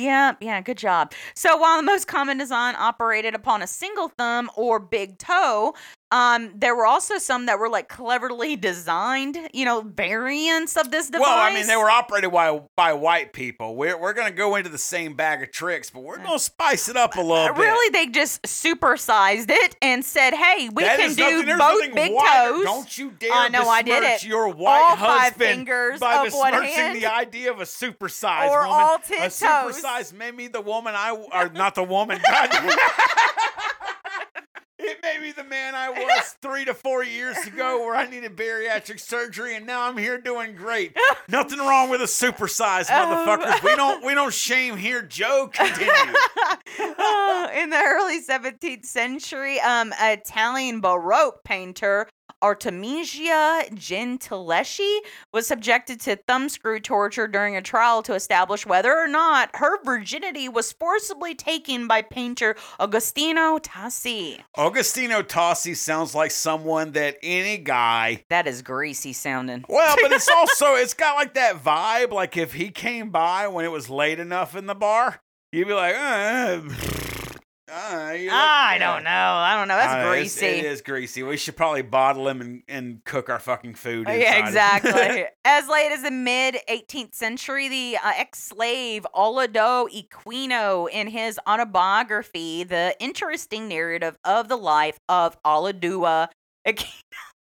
[0.00, 1.12] Yeah, yeah, good job.
[1.34, 5.74] So while the most common design operated upon a single thumb or big toe,
[6.12, 11.06] um, there were also some that were like cleverly designed, you know, variants of this
[11.08, 11.26] device.
[11.26, 13.76] Well, I mean, they were operated by by white people.
[13.76, 16.96] We're we're gonna go into the same bag of tricks, but we're gonna spice it
[16.96, 17.60] up a little Uh, bit.
[17.62, 22.12] Really, they just supersized it and said, "Hey, we That can do nothing- both big
[22.12, 24.24] toes." Don't you dare I know I did it.
[24.24, 26.96] your white All five husband fingers by of one hand.
[26.96, 28.72] the idea of a supersized Or woman.
[28.72, 29.40] all 10 a toes.
[29.80, 32.20] supersized made me the woman I or not the woman.
[32.30, 32.50] God.
[35.20, 39.54] Me the man I was three to four years ago, where I needed bariatric surgery,
[39.54, 40.96] and now I'm here doing great.
[41.28, 43.62] Nothing wrong with a supersized motherfuckers.
[43.62, 45.02] We don't we don't shame here.
[45.02, 46.14] Joe, continue.
[46.78, 52.08] Uh, in the early 17th century, um, Italian Baroque painter
[52.42, 54.98] Artemisia Gentileschi
[55.32, 60.48] was subjected to thumbscrew torture during a trial to establish whether or not her virginity
[60.48, 64.40] was forcibly taken by painter Agostino Tassi.
[64.56, 69.64] Augustino Tassi sounds like someone that any guy That is greasy sounding.
[69.68, 72.12] Well, but it's also it's got like that vibe.
[72.12, 75.20] Like if he came by when it was late enough in the bar,
[75.52, 76.60] you'd be like, uh,
[77.72, 79.10] uh, look- I don't know.
[79.10, 79.76] I don't know.
[79.76, 80.46] That's Uh, greasy.
[80.46, 81.22] It is greasy.
[81.22, 84.06] We should probably bottle them and, and cook our fucking food.
[84.08, 85.26] Oh, Yeah, exactly.
[85.44, 92.64] as late as the mid 18th century, the uh, ex-slave Olado Equino, in his autobiography,
[92.64, 96.28] "The Interesting Narrative of the Life of Oladua
[96.66, 96.94] Equino."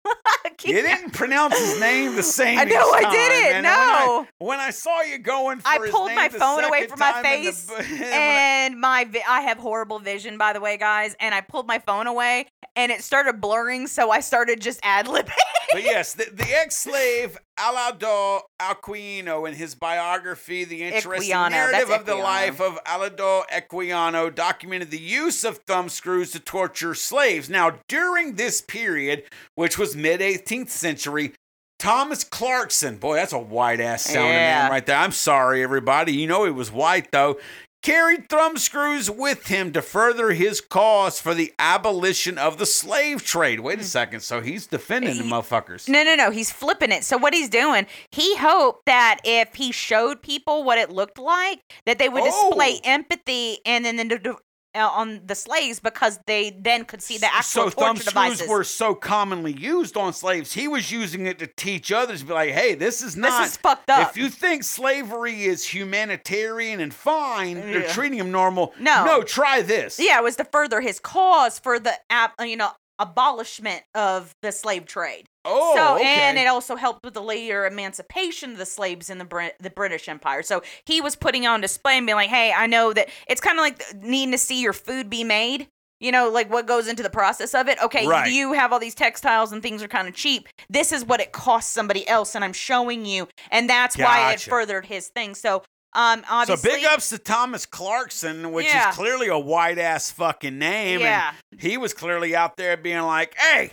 [0.65, 2.59] you didn't pronounce his name the same.
[2.59, 4.27] I know I didn't, and when I- no.
[4.39, 7.45] When I, saw you going, for I pulled my the phone away from my in
[7.45, 7.83] the face, I-
[8.15, 11.15] and my vi- I have horrible vision, by the way, guys.
[11.21, 12.47] And I pulled my phone away,
[12.77, 15.31] and it started blurring, so I started just ad libbing.
[15.73, 22.07] But yes, the, the ex-slave Alado Alquino, in his biography, The Interesting Equiano, Narrative of
[22.07, 27.49] the Life of Alado Equiano, documented the use of thumb screws to torture slaves.
[27.49, 31.33] Now, during this period, which was mid-18th century,
[31.79, 34.63] Thomas Clarkson, boy, that's a white ass sounding Yeah.
[34.63, 34.97] man right there.
[34.99, 36.13] I'm sorry, everybody.
[36.13, 37.39] You know he was white though.
[37.83, 43.25] Carried thumb screws with him to further his cause for the abolition of the slave
[43.25, 43.61] trade.
[43.61, 43.87] Wait a mm.
[43.87, 44.21] second.
[44.21, 45.89] So he's defending the motherfuckers.
[45.89, 46.31] No, no, no.
[46.31, 47.05] He's flipping it.
[47.05, 51.61] So what he's doing, he hoped that if he showed people what it looked like,
[51.87, 52.27] that they would oh.
[52.27, 52.81] display Oh.
[52.85, 54.37] empathy and then the,
[54.73, 58.49] Uh, on the slaves because they then could see the actual so torture devices.
[58.49, 60.53] were so commonly used on slaves.
[60.53, 63.57] He was using it to teach others, be like, "Hey, this is not this is
[63.57, 64.11] fucked up.
[64.11, 68.73] If you think slavery is humanitarian and fine, they're treating him normal.
[68.79, 69.05] No.
[69.05, 69.99] no, try this.
[69.99, 74.53] yeah, it was to further his cause for the uh, you know abolishment of the
[74.53, 75.27] slave trade.
[75.45, 76.05] Oh, so okay.
[76.05, 79.71] and it also helped with the later emancipation of the slaves in the Brit- the
[79.71, 80.43] British Empire.
[80.43, 83.59] So he was putting on display and being like, "Hey, I know that it's kind
[83.59, 85.69] of like needing to see your food be made."
[85.99, 87.79] You know, like what goes into the process of it.
[87.83, 88.31] Okay, Right.
[88.33, 90.49] you have all these textiles and things are kind of cheap.
[90.71, 94.41] This is what it costs somebody else, and I'm showing you, and that's why it
[94.41, 95.35] furthered his thing.
[95.35, 95.63] So
[95.93, 98.91] Um, obviously So big ups to Thomas Clarkson, which Yeah.
[98.91, 101.01] is clearly a white ass fucking name.
[101.01, 103.73] Yeah, And he was clearly out there being like, hey,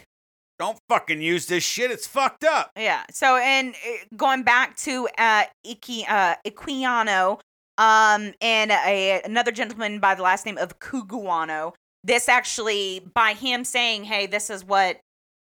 [0.60, 1.92] don't fucking use this shit.
[1.92, 2.72] It's fucked up.
[2.76, 3.04] yeah.
[3.12, 7.40] So, and uh, going back to uh, Iki, uh, Equiano,
[7.78, 11.74] um, and a, another gentleman by the last name of Cugoano.
[12.04, 15.00] This actually, by him saying, "Hey, this is what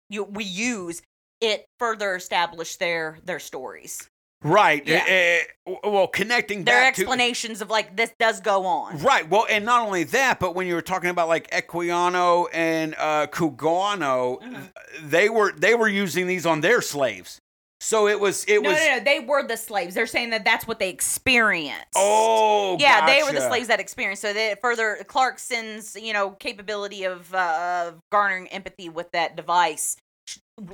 [0.09, 1.01] you we use,"
[1.41, 4.09] it further established their their stories,
[4.43, 4.85] Right.
[4.87, 5.03] Yeah.
[5.07, 5.39] eh,
[5.83, 7.01] well, connecting their back to.
[7.01, 8.99] explanations of like this does go on.
[8.99, 9.27] Right.
[9.27, 13.27] Well, and not only that, but when you were talking about like Equiano and uh,
[13.27, 14.71] Cugoano, Mhm.
[15.03, 17.39] they were they were using these on their slaves.
[17.79, 19.03] So it was it No, was no, no.
[19.03, 19.93] They were the slaves.
[19.95, 21.85] They're saying that that's what they experienced.
[21.95, 24.21] oh yeah, they were the slaves that experienced.
[24.21, 29.95] So that further Clarkson's, you know, capability of uh, garnering empathy with that device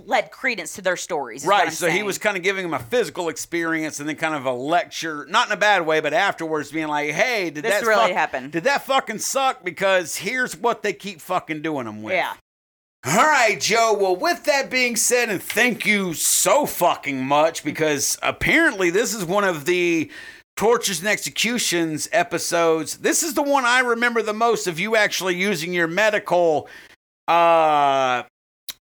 [0.06, 1.46] led credence to their stories.
[1.46, 4.46] Right, so he was kind of giving them a physical experience and then kind of
[4.46, 7.86] a lecture, not in a bad way, but afterwards being like, "Hey, did This that
[7.86, 8.52] really fuck- happened.
[8.54, 9.64] Did that fucking suck?
[9.64, 12.34] Because here's what they keep fucking doing them with." Yeah.
[13.06, 13.94] All right, Joe.
[14.00, 19.26] Well, with that being said, and thank you so fucking much because apparently this is
[19.26, 20.10] one of the
[20.56, 23.00] tortures and executions episodes.
[23.00, 26.70] This is the one I remember the most of you actually using your medical
[27.28, 28.24] uh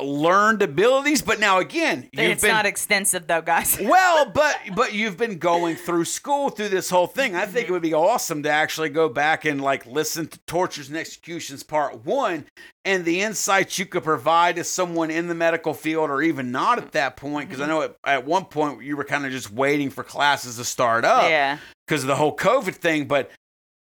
[0.02, 1.22] learned abilities.
[1.22, 3.78] But now again, you've It's been not extensive though, guys.
[3.82, 7.34] well, but but you've been going through school through this whole thing.
[7.34, 10.88] I think it would be awesome to actually go back and like listen to Tortures
[10.88, 12.46] and Executions Part One
[12.84, 16.78] and the insights you could provide as someone in the medical field or even not
[16.78, 17.48] at that point.
[17.48, 20.56] Because I know at, at one point you were kind of just waiting for classes
[20.56, 21.58] to start up yeah.
[21.86, 23.06] because of the whole COVID thing.
[23.06, 23.30] But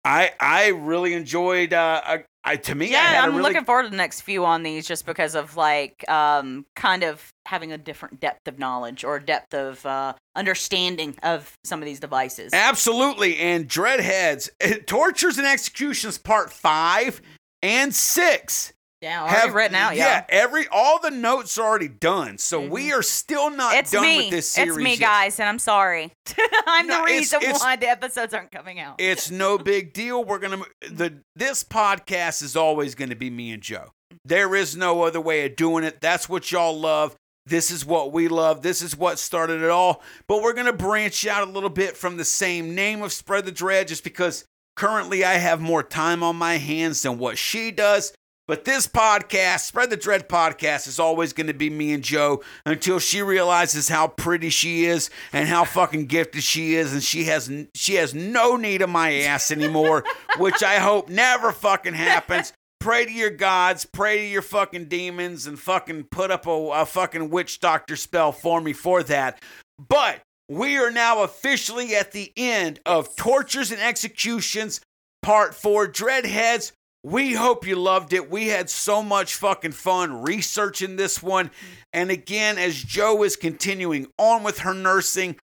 [0.03, 1.73] I I really enjoyed.
[1.73, 3.97] Uh, I, I to me, I Yeah, had a I'm really looking forward to the
[3.97, 8.47] next few on these just because of like um kind of having a different depth
[8.47, 12.53] of knowledge or depth of uh understanding of some of these devices.
[12.53, 13.37] Absolutely.
[13.37, 14.49] And Dreadheads,
[14.85, 17.21] Tortures and Executions Part 5
[17.61, 20.25] and 6 yeah, already written out, yeah.
[20.29, 22.37] every all the notes are already done.
[22.37, 22.99] So we mm-hmm.
[22.99, 24.17] are still not It's done me.
[24.17, 24.75] with this series.
[24.75, 24.99] it's me, yet.
[24.99, 26.11] guys, and I'm sorry.
[26.67, 28.95] I'm No, the it's- reason it's- why the episodes aren't coming out.
[28.99, 30.23] It's no big deal.
[30.23, 33.91] We're gonna the this podcast is always gonna be me and Joe.
[34.25, 35.99] There is no other way of doing it.
[36.01, 37.15] That's what y'all love.
[37.47, 38.61] This is what we love.
[38.61, 40.03] This is what started it all.
[40.27, 43.51] But we're gonna branch out a little bit from the same name of Spread the
[43.51, 44.45] Dread, just because
[44.75, 48.13] currently I have more time on my hands than what she does.
[48.47, 52.43] But this podcast, Spread the Dread podcast, is always going to be me and Joe
[52.65, 57.25] until she realizes how pretty she is and how fucking gifted she is, and she
[57.25, 60.03] has she has no need of my ass anymore,
[60.37, 62.51] which I hope never fucking happens.
[62.79, 66.85] Pray to your gods, pray to your fucking demons, and fucking put up a, a
[66.85, 69.41] fucking witch doctor spell for me for that.
[69.77, 74.81] But we are now officially at the end of Tortures and Executions,
[75.21, 76.71] Part 4 Dreadheads.
[77.03, 78.29] We hope you loved it.
[78.29, 81.49] We had so much fucking fun researching this one.
[81.91, 85.37] And again, as Joe is continuing on with her nursing,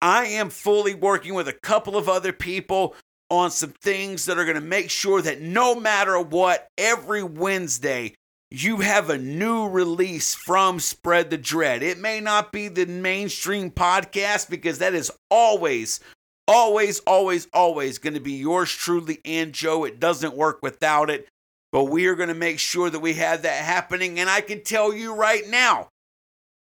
[0.00, 2.94] I am fully working with a couple of other people
[3.30, 8.14] on some things that are going to make sure that no matter what, every Wednesday,
[8.50, 11.82] you have a new release from Spread the Dread.
[11.82, 16.00] It may not be the mainstream podcast because that is always,
[16.48, 19.84] always, always, always going to be yours truly and Joe.
[19.84, 21.28] It doesn't work without it.
[21.70, 24.18] But we are going to make sure that we have that happening.
[24.18, 25.88] And I can tell you right now,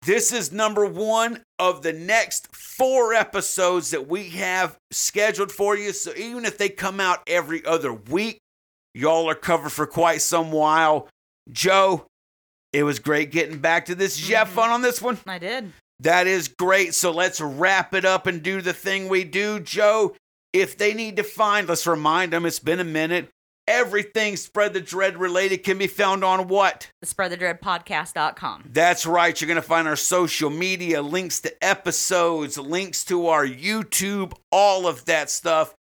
[0.02, 5.92] this is number one of the next four episodes that we have scheduled for you.
[5.92, 8.38] So even if they come out every other week,
[8.94, 11.08] y'all are covered for quite some while.
[11.50, 12.06] Joe,
[12.72, 14.16] it was great getting back to this.
[14.16, 14.54] Did you have Mhm.
[14.54, 15.18] fun on this one?
[15.26, 15.72] I did.
[16.00, 16.94] That is great.
[16.94, 19.60] So let's wrap it up and do the thing we do.
[19.60, 20.14] Joe,
[20.52, 23.30] if they need to find, let's remind them it's been a minute.
[23.68, 26.88] Everything Spread the Dread related can be found on what?
[27.00, 28.70] The Spread the Dread podcast.com.
[28.72, 29.38] That's right.
[29.40, 34.86] You're going to find our social media, links to episodes, links to our YouTube, all
[34.86, 35.74] of that stuff.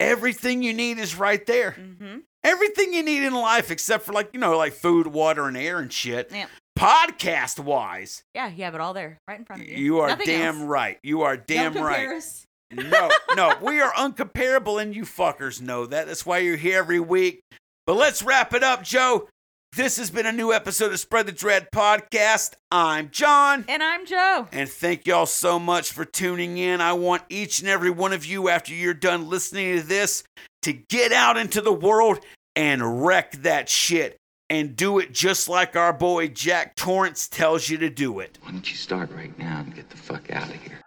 [0.00, 1.76] Everything you need is right there.
[1.78, 2.18] Mm-hmm.
[2.42, 5.78] Everything you need in life, except for like, you know, like food, water, and air
[5.78, 6.30] and shit.
[6.32, 6.46] Yeah.
[6.78, 9.76] Podcast wise, Yeah, you have it all there, right in front of you.
[9.76, 10.64] you are Nothing damn else.
[10.68, 10.98] right.
[11.02, 12.08] You are damn Don't right.
[12.08, 12.44] us.
[12.70, 16.06] No, no, we are uncomparable, and you fuckers know that.
[16.06, 17.40] That's why you're here every week.
[17.84, 19.28] But let's wrap it up, Joe.
[19.74, 22.52] This has been a new episode of Spread the Dread podcast.
[22.70, 23.64] I'm John.
[23.68, 24.46] And I'm Joe.
[24.52, 26.80] And thank y'all so much for tuning in.
[26.80, 30.22] I want each and every one of you, after you're done listening to this,
[30.62, 32.20] to get out into the world
[32.54, 34.16] and wreck that shit.
[34.50, 38.38] And do it just like our boy Jack Torrance tells you to do it.
[38.42, 40.77] Why don't you start right now and get the fuck out of here?